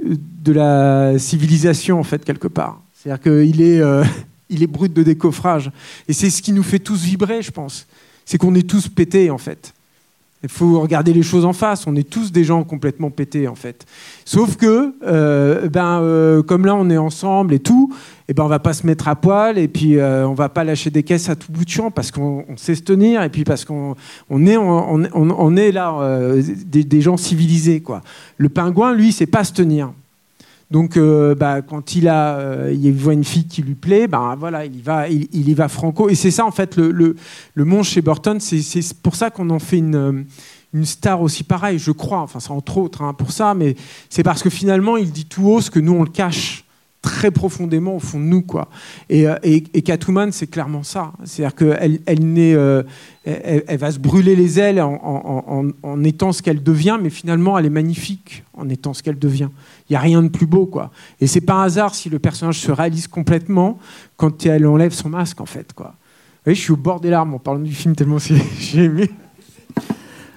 de 0.06 0.52
la 0.52 1.18
civilisation, 1.18 1.98
en 1.98 2.04
fait, 2.04 2.26
quelque 2.26 2.50
part. 2.50 2.82
C'est-à-dire 2.94 3.24
qu'il 3.24 3.62
est, 3.62 3.80
euh, 3.80 4.04
est 4.50 4.68
brut 4.68 4.92
de 4.92 5.02
décoffrage. 5.02 5.72
Et 6.10 6.14
c'est 6.14 6.30
ce 6.30 6.42
qui 6.42 6.52
nous 6.52 6.62
fait 6.62 6.80
tous 6.80 7.04
vibrer, 7.04 7.42
je 7.42 7.52
pense. 7.52 7.88
C'est 8.26 8.38
qu'on 8.38 8.54
est 8.54 8.70
tous 8.70 8.90
pétés, 8.90 9.30
en 9.30 9.38
fait. 9.38 9.74
Il 10.44 10.50
faut 10.50 10.82
regarder 10.82 11.14
les 11.14 11.24
choses 11.24 11.46
en 11.46 11.54
face. 11.54 11.88
On 11.88 11.96
est 11.96 12.10
tous 12.10 12.34
des 12.34 12.44
gens 12.44 12.64
complètement 12.66 13.10
pétés, 13.10 13.48
en 13.48 13.56
fait. 13.56 13.86
Sauf 14.26 14.58
que, 14.58 14.94
euh, 15.06 15.70
ben, 15.70 16.02
euh, 16.02 16.44
comme 16.44 16.66
là, 16.66 16.76
on 16.76 16.90
est 16.90 16.98
ensemble 16.98 17.54
et 17.54 17.60
tout, 17.60 17.94
et 18.28 18.34
ben, 18.34 18.44
on 18.44 18.48
va 18.48 18.60
pas 18.60 18.74
se 18.74 18.86
mettre 18.86 19.08
à 19.08 19.16
poil 19.16 19.58
et 19.58 19.68
puis 19.68 19.98
euh, 19.98 20.28
on 20.28 20.34
va 20.34 20.50
pas 20.50 20.64
lâcher 20.64 20.90
des 20.90 21.04
caisses 21.04 21.30
à 21.30 21.36
tout 21.36 21.52
bout 21.52 21.66
de 21.66 21.70
champ 21.70 21.92
parce 21.92 22.12
qu'on 22.12 22.46
on 22.48 22.58
sait 22.58 22.76
se 22.76 22.82
tenir 22.82 23.22
et 23.24 23.30
puis 23.30 23.44
parce 23.44 23.66
qu'on 23.66 23.96
on 24.30 24.46
est, 24.46 24.58
on, 24.58 25.56
est 25.56 25.72
là 25.72 25.94
euh, 26.02 26.42
des, 26.66 26.84
des 26.84 27.02
gens 27.02 27.18
civilisés, 27.18 27.82
quoi. 27.82 28.02
Le 28.38 28.50
pingouin, 28.50 28.94
lui, 28.94 29.12
sait 29.12 29.26
pas 29.26 29.44
se 29.44 29.54
tenir. 29.54 29.94
Donc, 30.72 30.98
euh, 30.98 31.36
bah, 31.36 31.62
quand 31.62 31.96
il 31.96 32.08
a, 32.08 32.38
euh, 32.38 32.94
voit 32.96 33.14
une 33.14 33.24
fille 33.24 33.46
qui 33.48 33.62
lui 33.62 33.76
plaît, 33.76 34.08
ben 34.08 34.36
voilà, 34.36 34.66
il 34.66 34.78
y 34.78 34.82
va, 34.82 35.08
il, 35.08 35.50
y 35.50 35.54
va 35.54 35.68
franco. 35.68 36.10
Et 36.10 36.16
c'est 36.16 36.32
ça 36.32 36.46
en 36.46 36.52
fait 36.52 36.78
le, 36.78 37.16
monstre 37.56 37.94
chez 37.94 38.02
Burton. 38.02 38.40
C'est 38.40 38.94
pour 39.02 39.16
ça 39.16 39.30
qu'on 39.30 39.50
en 39.50 39.60
fait 39.60 39.78
une, 39.78 39.96
euh, 39.96 40.84
star 40.84 41.22
aussi 41.22 41.44
pareille, 41.44 41.78
je 41.78 41.92
crois. 41.92 42.22
Enfin, 42.22 42.40
c'est 42.40 42.52
entre 42.52 42.78
autres 42.78 43.14
pour 43.14 43.32
ça, 43.32 43.54
mais 43.54 43.76
c'est 44.10 44.24
parce 44.24 44.42
que 44.42 44.50
finalement, 44.50 44.98
il 44.98 45.12
dit 45.12 45.26
tout 45.26 45.48
haut 45.48 45.62
ce 45.62 45.70
que 45.70 45.80
nous 45.80 45.94
on 45.94 46.04
le 46.04 46.10
cache 46.10 46.63
très 47.04 47.32
profondément 47.32 47.98
au 47.98 48.00
fond 48.00 48.18
de 48.18 48.24
nous, 48.24 48.42
quoi. 48.42 48.70
Et, 49.10 49.28
euh, 49.28 49.36
et, 49.44 49.82
Catwoman, 49.84 50.32
c'est 50.32 50.48
clairement 50.48 50.84
ça. 50.84 51.12
C'est-à-dire 51.26 51.56
qu'elle, 51.56 52.00
elle, 52.06 52.20
euh, 52.38 52.84
elle, 53.26 53.64
elle 53.68 53.78
va 53.78 53.92
se 53.92 54.00
brûler 54.00 54.36
les 54.36 54.58
ailes 54.58 54.82
en, 54.82 55.66
en, 55.84 56.04
étant 56.04 56.32
ce 56.32 56.42
qu'elle 56.42 56.64
devient, 56.64 56.98
mais 57.02 57.10
finalement, 57.10 57.60
elle 57.60 57.66
est 57.66 57.70
magnifique 57.70 58.44
en 58.54 58.70
étant 58.70 58.94
ce 58.94 59.04
qu'elle 59.04 59.20
devient. 59.20 59.50
Il 59.90 59.94
n'y 59.94 59.98
a 59.98 60.00
rien 60.00 60.24
de 60.24 60.30
plus 60.30 60.48
beau, 60.48 60.66
quoi. 60.66 60.92
Et 61.20 61.28
c'est 61.28 61.42
pas 61.42 61.56
un 61.56 61.64
hasard 61.64 61.94
si 61.94 62.10
le 62.10 62.20
personnage 62.20 62.60
se 62.60 62.72
réalise 62.72 63.08
complètement 63.08 63.78
quand 64.16 64.46
elle 64.46 64.66
enlève 64.66 64.94
son 64.94 65.10
masque, 65.10 65.42
en 65.42 65.46
fait, 65.46 65.74
quoi. 65.74 65.88
Vous 65.88 66.46
voyez, 66.46 66.56
je 66.56 66.62
suis 66.62 66.74
au 66.74 66.78
bord 66.78 67.02
des 67.02 67.10
larmes 67.10 67.34
en 67.34 67.40
parlant 67.40 67.60
du 67.60 67.74
film 67.74 67.96
tellement 67.96 68.18
j'ai 68.60 68.84
aimé. 68.84 69.10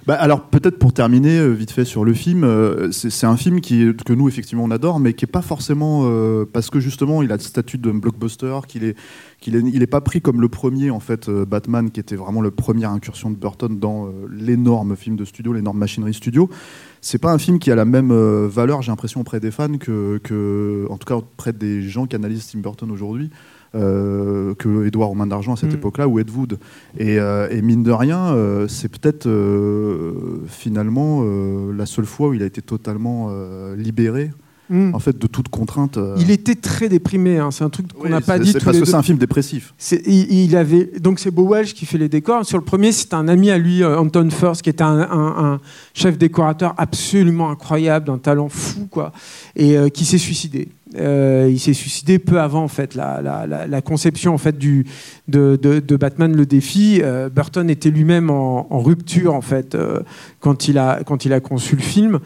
Bah, 0.07 0.15
alors 0.15 0.43
peut-être 0.43 0.79
pour 0.79 0.93
terminer 0.93 1.37
euh, 1.37 1.49
vite 1.49 1.73
fait 1.73 1.85
sur 1.85 2.05
le 2.05 2.15
film, 2.15 2.45
euh, 2.45 2.93
c'est 2.93 3.27
un 3.27 3.37
film 3.37 3.61
qui, 3.61 3.91
que 4.05 4.13
nous 4.13 4.29
effectivement 4.29 4.63
on 4.63 4.71
adore, 4.71 5.01
mais 5.01 5.15
qui 5.15 5.25
est 5.25 5.29
pas 5.29 5.43
forcément 5.43 6.03
euh, 6.05 6.45
parce 6.51 6.71
que 6.71 6.79
justement 6.79 7.25
il 7.25 7.33
a 7.33 7.35
le 7.35 7.43
statut 7.43 7.77
de 7.77 7.91
blockbuster, 7.91 8.61
qu'il 8.69 8.85
est 8.85 8.97
qu'il 9.41 9.57
est, 9.57 9.63
il 9.67 9.83
est 9.83 9.89
pas 9.89 10.01
pris 10.01 10.21
comme 10.21 10.41
le 10.41 10.49
premier 10.49 10.91
en 10.91 11.01
fait 11.01 11.29
euh, 11.29 11.45
Batman 11.45 11.91
qui 11.91 11.99
était 11.99 12.15
vraiment 12.15 12.41
la 12.41 12.53
première 12.53 12.91
incursion 12.91 13.31
de 13.31 13.35
Burton 13.35 13.81
dans 13.81 14.09
l'énorme 14.31 14.95
film 14.95 15.17
de 15.17 15.25
studio, 15.25 15.53
l'énorme 15.53 15.79
machinerie 15.79 16.15
studio. 16.15 16.49
C'est 17.01 17.19
pas 17.19 17.33
un 17.33 17.39
film 17.39 17.59
qui 17.59 17.73
a 17.73 17.75
la 17.75 17.85
même 17.85 18.13
valeur, 18.47 18.83
j'ai 18.83 18.93
l'impression 18.93 19.23
auprès 19.23 19.41
des 19.41 19.51
fans 19.51 19.77
que, 19.77 20.19
que 20.23 20.87
en 20.89 20.99
tout 20.99 21.07
cas 21.07 21.17
auprès 21.17 21.53
des 21.53 21.83
gens 21.83 22.07
qui 22.07 22.15
analysent 22.15 22.47
Tim 22.53 22.61
Burton 22.61 22.93
aujourd'hui. 22.93 23.31
Euh, 23.75 24.55
que 24.55 24.87
Edouard 24.87 25.11
aux 25.11 25.15
mains 25.15 25.27
d'argent 25.27 25.55
à 25.55 25.57
cette 25.57 25.73
Mm. 25.73 25.77
époque-là 25.77 26.09
ou 26.09 26.19
Ed 26.19 26.31
Wood 26.31 26.59
et, 26.99 27.19
euh, 27.19 27.49
et 27.51 27.61
mine 27.63 27.83
de 27.83 27.91
rien 27.91 28.29
euh, 28.35 28.69
c'est 28.69 28.89
peut-être 28.89 29.29
finalement 30.47 31.25
la 31.77 31.87
seule 31.87 32.07
fois 32.07 32.29
où 32.29 32.35
il 32.35 32.43
a 32.43 32.47
été 32.47 32.63
totalement 32.63 33.31
libéré 33.77 34.31
Mm. 34.69 34.95
en 34.95 34.99
fait 34.99 35.17
de 35.17 35.27
toute 35.29 35.49
contrainte 35.49 35.97
euh. 35.97 36.17
Il 36.19 36.31
était 36.31 36.57
très 36.57 36.89
déprimé, 36.89 37.39
hein. 37.39 37.51
c'est 37.53 37.63
un 37.63 37.69
truc 37.71 37.93
qu'on 37.93 38.05
Oui, 38.05 38.11
n'a 38.11 38.21
pas 38.21 38.39
dit 38.39 38.51
c'est 38.53 38.65
parce 38.65 38.79
que 38.79 38.85
c'est 38.85 38.95
un 38.97 39.03
film 39.03 39.19
dépressif 39.19 39.75
il, 40.07 40.33
il 40.45 40.57
avait 40.57 40.91
donc 41.01 41.21
c'est 41.21 41.31
Welch 41.37 41.73
qui 41.75 41.87
fait 41.87 41.99
les 41.99 42.09
décors. 42.09 42.45
Sur 42.45 42.59
le 42.59 42.65
premier, 42.65 42.91
c'est 42.93 43.15
un 43.15 43.29
ami 43.29 43.51
à 43.51 43.59
lui, 43.59 43.83
euh, 43.83 43.99
Anton 43.99 44.29
First, 44.31 44.63
qui 44.63 44.71
était 44.71 44.83
un, 44.83 45.01
un- 45.01 45.45
un 45.55 45.61
chef 45.95 46.19
décorateur 46.19 46.75
absolument 46.79 47.51
incroyable, 47.51 48.07
d'un 48.07 48.19
talent 48.19 48.49
fou, 48.49 48.89
quoi, 48.91 49.13
et 49.55 49.77
euh, 49.77 49.89
qui 49.89 50.05
s'est 50.05 50.19
suicidé. 50.19 50.69
Euh, 50.97 51.49
il 51.51 51.59
s'est 51.59 51.73
suicidé 51.75 52.19
peu 52.19 52.41
avant 52.41 52.63
en 52.63 52.69
fait 52.69 52.95
la, 52.95 53.21
la- 53.21 53.47
la- 53.47 53.67
la 53.67 53.83
conception 53.83 54.33
en 54.33 54.39
fait 54.39 54.57
du 54.57 54.87
de, 55.29 55.59
de- 55.61 55.81
de 55.81 55.97
Batman 55.97 56.35
le 56.35 56.47
défi. 56.47 57.01
Euh, 57.03 57.29
Burton 57.29 57.69
était 57.69 57.91
lui-même 57.91 58.31
en, 58.31 58.67
en 58.73 58.81
rupture 58.81 59.35
en 59.35 59.41
fait 59.41 59.75
euh, 59.75 60.01
quand 60.41 60.69
il 60.69 60.79
a 60.79 61.01
quand 61.05 61.25
il 61.25 61.33
a 61.33 61.41
conçu 61.41 61.75
le 61.77 61.83
film. 61.83 62.21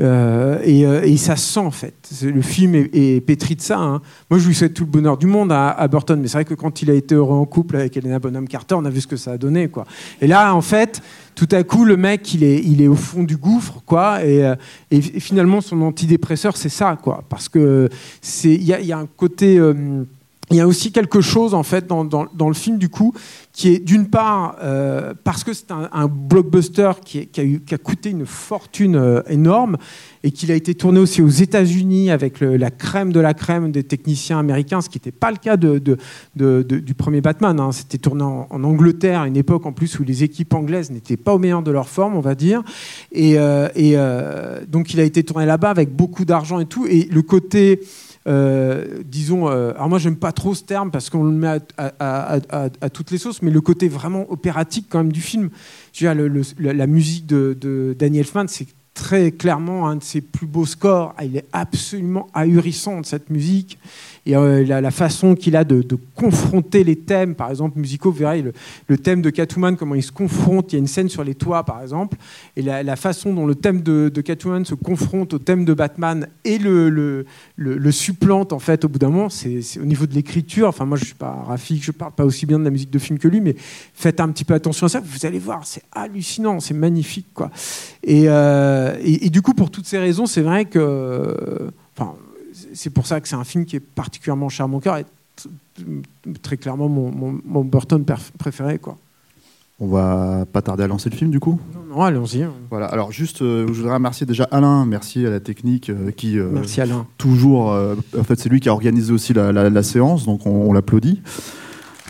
Euh, 0.00 0.58
et, 0.64 0.84
euh, 0.84 1.02
et 1.04 1.16
ça 1.16 1.36
se 1.36 1.52
sent 1.52 1.60
en 1.60 1.70
fait. 1.70 1.94
Le 2.22 2.42
film 2.42 2.74
est, 2.74 3.24
pétri 3.24 3.54
de 3.54 3.60
ça. 3.60 3.78
hein. 3.78 4.02
Moi, 4.28 4.40
je 4.40 4.48
lui 4.48 4.54
souhaite 4.54 4.74
tout 4.74 4.84
le 4.84 4.90
bonheur 4.90 5.16
du 5.16 5.26
monde 5.26 5.52
à, 5.52 5.86
Burton, 5.88 6.20
mais 6.20 6.26
c'est 6.26 6.38
vrai 6.38 6.44
que 6.44 6.54
quand 6.54 6.82
il 6.82 6.90
a 6.90 6.94
été 6.94 7.14
heureux 7.14 7.36
en 7.36 7.46
couple 7.46 7.76
avec 7.76 7.96
Helena 7.96 8.18
Bonham 8.18 8.48
Carter, 8.48 8.74
on 8.74 8.84
a 8.84 8.90
vu 8.90 9.00
ce 9.00 9.06
que 9.06 9.16
ça 9.16 9.32
a 9.32 9.38
donné, 9.38 9.68
quoi. 9.68 9.84
Et 10.20 10.26
là, 10.26 10.54
en 10.54 10.60
fait, 10.60 11.00
tout 11.34 11.48
à 11.52 11.62
coup, 11.62 11.84
le 11.84 11.96
mec, 11.96 12.34
il 12.34 12.42
est, 12.42 12.60
il 12.64 12.82
est 12.82 12.88
au 12.88 12.96
fond 12.96 13.22
du 13.22 13.36
gouffre, 13.36 13.82
quoi. 13.86 14.24
Et, 14.24 14.44
euh, 14.44 14.56
finalement, 15.20 15.60
son 15.60 15.80
antidépresseur, 15.82 16.56
c'est 16.56 16.68
ça, 16.68 16.98
quoi, 17.00 17.22
parce 17.28 17.48
que 17.48 17.88
c'est, 18.20 18.54
il 18.54 18.64
y 18.64 18.92
a, 18.92 18.98
un 18.98 19.06
côté. 19.06 19.60
Il 20.50 20.56
y 20.56 20.60
a 20.60 20.66
aussi 20.66 20.92
quelque 20.92 21.20
chose 21.20 21.54
en 21.54 21.62
fait 21.62 21.86
dans, 21.86 22.48
le 22.48 22.54
film 22.54 22.78
du 22.78 22.88
coup 22.88 23.14
qui 23.52 23.68
est 23.68 23.78
d'une 23.78 24.08
part 24.08 24.56
euh, 24.62 25.14
parce 25.24 25.42
que 25.42 25.52
c'est 25.52 25.70
un, 25.70 26.06
blockbuster 26.06 26.92
qui, 27.04 27.28
a 27.72 27.78
coûté 27.78 28.10
une 28.10 28.26
fortune 28.26 28.96
euh, 28.96 29.22
énorme 29.28 29.76
et 30.22 30.30
qu'il 30.32 30.50
a 30.52 30.54
été 30.54 30.74
tourné 30.74 31.00
aussi 31.00 31.22
aux 31.22 31.28
États-Unis 31.28 32.10
avec 32.10 32.40
la 32.40 32.70
crème 32.70 33.12
de 33.12 33.20
la 33.20 33.34
crème 33.34 33.72
des 33.72 33.84
techniciens 33.84 34.38
américains, 34.38 34.80
ce 34.80 34.88
qui 34.88 34.98
n'était 34.98 35.12
pas 35.12 35.30
le 35.30 35.36
cas 35.36 35.56
du 35.56 36.94
premier 36.94 37.20
Batman. 37.20 37.60
hein. 37.60 37.72
C'était 37.72 37.98
tourné 37.98 38.22
en, 38.22 38.64
Angleterre, 38.64 39.20
à 39.20 39.28
une 39.28 39.36
époque 39.36 39.66
en 39.66 39.72
plus 39.72 39.98
où 39.98 40.04
les 40.04 40.24
équipes 40.24 40.54
anglaises 40.54 40.90
n'étaient 40.90 41.18
pas 41.18 41.34
au 41.34 41.38
meilleur 41.38 41.62
de 41.62 41.70
leur 41.70 41.88
forme, 41.88 42.16
on 42.16 42.20
va 42.20 42.34
dire. 42.34 42.62
Et, 43.12 43.34
euh, 43.38 43.68
et, 43.74 43.96
donc 44.66 44.94
il 44.94 45.00
a 45.00 45.04
été 45.04 45.22
tourné 45.22 45.46
là-bas 45.46 45.70
avec 45.70 45.94
beaucoup 45.94 46.24
d'argent 46.24 46.58
et 46.58 46.66
tout. 46.66 46.86
Et 46.86 47.04
le 47.04 47.22
côté 47.22 47.80
euh, 48.26 49.02
disons, 49.04 49.48
euh, 49.48 49.72
alors 49.74 49.88
moi 49.88 49.98
j'aime 49.98 50.16
pas 50.16 50.32
trop 50.32 50.54
ce 50.54 50.64
terme 50.64 50.90
parce 50.90 51.10
qu'on 51.10 51.24
le 51.24 51.32
met 51.32 51.60
à, 51.78 52.40
toutes 52.92 53.10
les 53.10 53.18
sauces, 53.18 53.42
mais 53.42 53.50
le 53.50 53.60
côté 53.60 53.88
vraiment 53.88 54.30
opératique 54.30 54.86
quand 54.88 54.98
même 54.98 55.12
du 55.12 55.20
film. 55.20 55.44
Veux 55.44 55.50
dire, 55.92 56.14
le- 56.14 56.42
la, 56.58 56.86
musique 56.86 57.26
de, 57.26 57.56
de 57.60 57.94
Danny 57.98 58.22
c'est 58.48 58.66
très 58.94 59.32
clairement 59.32 59.88
un 59.88 59.96
de 59.96 60.02
ses 60.02 60.20
plus 60.20 60.46
beaux 60.46 60.66
scores. 60.66 61.14
Il 61.22 61.36
est 61.36 61.46
absolument 61.52 62.28
ahurissant 62.32 63.00
de 63.00 63.06
cette 63.06 63.28
musique. 63.28 63.78
Et 64.26 64.36
euh, 64.36 64.64
la, 64.64 64.90
façon 64.90 65.34
qu'il 65.34 65.54
a 65.54 65.64
de, 65.64 65.84
confronter 66.14 66.82
les 66.82 66.96
thèmes, 66.96 67.34
par 67.34 67.50
exemple 67.50 67.78
musicaux, 67.78 68.10
vous 68.10 68.18
verrez 68.18 68.42
le, 68.88 68.96
thème 68.98 69.20
de 69.20 69.28
Catwoman, 69.28 69.76
comment 69.76 69.94
il 69.94 70.02
se 70.02 70.12
confronte. 70.12 70.72
Il 70.72 70.76
y 70.76 70.78
a 70.78 70.78
une 70.78 70.86
scène 70.86 71.10
sur 71.10 71.24
les 71.24 71.34
toits, 71.34 71.64
par 71.64 71.82
exemple, 71.82 72.16
et 72.56 72.62
la, 72.62 72.96
façon 72.96 73.34
dont 73.34 73.46
le 73.46 73.54
thème 73.54 73.82
de, 73.82 74.08
de 74.08 74.20
Catwoman 74.22 74.64
se 74.64 74.74
confronte 74.74 75.34
au 75.34 75.38
thème 75.38 75.64
de 75.64 75.74
Batman 75.74 76.26
et 76.44 76.58
le, 76.58 76.88
le, 76.88 77.26
le- 77.56 77.92
supplante, 77.92 78.52
en 78.52 78.58
fait, 78.58 78.84
au 78.84 78.88
bout 78.88 78.98
d'un 78.98 79.10
moment, 79.10 79.28
c'est 79.28 79.60
au 79.80 79.84
niveau 79.84 80.06
de 80.06 80.14
l'écriture. 80.14 80.68
Enfin, 80.68 80.86
moi, 80.86 80.96
je 80.96 81.04
suis 81.04 81.14
pas 81.14 81.44
Rafik, 81.46 81.84
je 81.84 81.90
parle 81.90 82.12
pas 82.12 82.24
aussi 82.24 82.46
bien 82.46 82.58
de 82.58 82.64
la 82.64 82.70
musique 82.70 82.90
de 82.90 82.98
film 82.98 83.18
que 83.18 83.28
lui, 83.28 83.40
mais 83.40 83.56
faites 83.94 84.20
un 84.20 84.28
petit 84.30 84.44
peu 84.44 84.54
attention 84.54 84.86
à 84.86 84.88
ça. 84.88 85.00
Vous 85.00 85.26
allez 85.26 85.38
voir, 85.38 85.66
c'est 85.66 85.82
hallucinant, 85.92 86.60
c'est 86.60 86.74
magnifique, 86.74 87.26
quoi. 87.34 87.50
Et, 88.02 88.24
euh, 88.28 88.83
et, 89.02 89.26
et 89.26 89.30
du 89.30 89.42
coup, 89.42 89.54
pour 89.54 89.70
toutes 89.70 89.86
ces 89.86 89.98
raisons, 89.98 90.26
c'est 90.26 90.42
vrai 90.42 90.64
que, 90.64 90.78
euh, 90.80 91.70
enfin, 91.96 92.14
c'est 92.72 92.90
pour 92.90 93.06
ça 93.06 93.20
que 93.20 93.28
c'est 93.28 93.36
un 93.36 93.44
film 93.44 93.64
qui 93.64 93.76
est 93.76 93.80
particulièrement 93.80 94.48
cher 94.48 94.64
à 94.64 94.68
mon 94.68 94.80
cœur 94.80 94.96
et 94.98 95.04
très 96.42 96.56
clairement 96.56 96.88
mon, 96.88 97.10
mon, 97.10 97.40
mon 97.44 97.64
Burton 97.64 98.04
préféré, 98.38 98.78
quoi. 98.78 98.96
on 99.80 99.88
va 99.88 100.44
pas 100.52 100.62
tarder 100.62 100.84
à 100.84 100.86
lancer 100.86 101.10
le 101.10 101.16
film 101.16 101.30
du 101.32 101.40
coup? 101.40 101.58
Non, 101.74 101.96
non, 101.96 102.02
allons-y. 102.02 102.46
voilà 102.70 102.86
alors 102.86 103.10
juste 103.10 103.42
euh, 103.42 103.66
je 103.66 103.72
voudrais 103.72 103.94
remercier 103.94 104.24
déjà 104.26 104.44
Alain 104.52 104.86
merci 104.86 105.26
à 105.26 105.30
la 105.30 105.40
technique 105.40 105.90
euh, 105.90 106.12
qui 106.12 106.38
euh, 106.38 106.48
Merci 106.52 106.80
Alain. 106.80 107.06
toujours. 107.18 107.72
euh, 107.72 107.96
en 108.16 108.22
fait, 108.22 108.38
c'est 108.38 108.48
lui 108.48 108.60
qui 108.60 108.68
a 108.68 108.72
organisé 108.72 109.12
aussi 109.12 109.32
la, 109.32 109.50
la- 109.52 109.68
la 109.70 109.82
séance, 109.82 110.24
donc 110.26 110.46
on, 110.46 110.50
on 110.68 110.72
l'applaudit. 110.72 111.20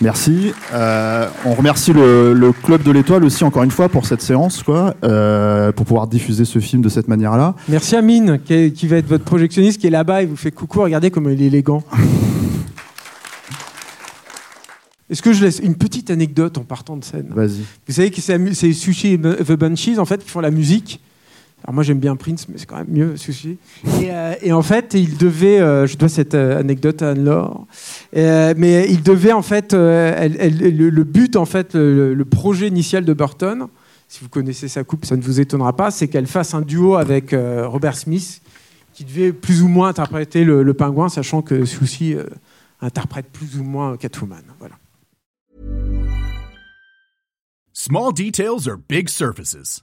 Merci. 0.00 0.52
Euh, 0.72 1.28
on 1.44 1.54
remercie 1.54 1.92
le, 1.92 2.32
le 2.34 2.52
club 2.52 2.82
de 2.82 2.90
l'Étoile 2.90 3.22
aussi 3.24 3.44
encore 3.44 3.62
une 3.62 3.70
fois 3.70 3.88
pour 3.88 4.06
cette 4.06 4.22
séance, 4.22 4.62
quoi, 4.64 4.94
euh, 5.04 5.70
pour 5.70 5.86
pouvoir 5.86 6.08
diffuser 6.08 6.44
ce 6.44 6.58
film 6.58 6.82
de 6.82 6.88
cette 6.88 7.06
manière-là. 7.06 7.54
Merci 7.68 7.94
Amine, 7.94 8.40
qui, 8.44 8.54
est- 8.54 8.72
qui 8.72 8.88
va 8.88 8.96
être 8.96 9.06
votre 9.06 9.24
projectionniste, 9.24 9.80
qui 9.80 9.86
est 9.86 9.90
là-bas 9.90 10.22
et 10.22 10.26
vous 10.26 10.34
fait 10.36 10.50
coucou. 10.50 10.80
Regardez 10.82 11.10
comme 11.12 11.30
il 11.30 11.40
est 11.40 11.46
élégant. 11.46 11.84
Est-ce 15.10 15.22
que 15.22 15.32
je 15.32 15.44
laisse 15.44 15.60
une 15.60 15.76
petite 15.76 16.10
anecdote 16.10 16.58
en 16.58 16.64
partant 16.64 16.96
de 16.96 17.04
scène? 17.04 17.26
Vas-y. 17.30 17.60
Vous 17.86 17.92
savez 17.94 18.10
que 18.10 18.20
c'est 18.20 18.54
c'est 18.54 18.72
Sushi 18.72 19.12
et 19.12 19.18
The 19.18 19.52
Banshees, 19.52 19.98
en 19.98 20.06
fait, 20.06 20.24
qui 20.24 20.30
font 20.30 20.40
la 20.40 20.50
musique. 20.50 21.00
Alors 21.64 21.76
moi 21.76 21.82
j'aime 21.82 21.98
bien 21.98 22.14
Prince, 22.14 22.46
mais 22.50 22.58
c'est 22.58 22.66
quand 22.66 22.76
même 22.76 22.90
mieux 22.90 23.16
Sushi. 23.16 23.56
Et, 24.02 24.10
euh, 24.10 24.34
et 24.42 24.52
en 24.52 24.60
fait, 24.60 24.92
il 24.92 25.16
devait, 25.16 25.60
euh, 25.60 25.86
je 25.86 25.96
dois 25.96 26.10
cette 26.10 26.34
euh, 26.34 26.60
anecdote 26.60 27.00
à 27.00 27.12
Anne-Laure, 27.12 27.66
mais 28.14 28.86
il 28.90 29.02
devait 29.02 29.32
en 29.32 29.40
fait, 29.40 29.72
le, 29.72 31.02
but 31.04 31.36
en 31.36 31.46
fait, 31.46 31.74
le, 31.74 32.22
projet 32.24 32.68
initial 32.68 33.06
de 33.06 33.14
Burton, 33.14 33.68
si 34.08 34.20
vous 34.20 34.28
connaissez 34.28 34.68
sa 34.68 34.84
coupe, 34.84 35.06
ça 35.06 35.16
ne 35.16 35.22
vous 35.22 35.40
étonnera 35.40 35.74
pas, 35.74 35.90
c'est 35.90 36.06
qu'elle 36.08 36.26
fasse 36.26 36.52
un 36.52 36.60
duo 36.60 36.96
avec 36.96 37.34
Robert 37.34 37.96
Smith, 37.96 38.42
qui 38.92 39.04
devait 39.04 39.32
plus 39.32 39.62
ou 39.62 39.68
moins 39.68 39.88
interpréter 39.88 40.44
le, 40.44 40.62
le 40.62 40.74
pingouin, 40.74 41.08
sachant 41.08 41.40
que 41.40 41.64
Sushi 41.64 42.14
interprète 42.82 43.30
plus 43.32 43.58
ou 43.58 43.64
moins 43.64 43.96
Catwoman. 43.96 44.44
Voilà. 44.58 44.74
Small 47.72 48.12
details 48.12 48.68
are 48.68 48.76
big 48.76 49.08
surfaces. 49.08 49.82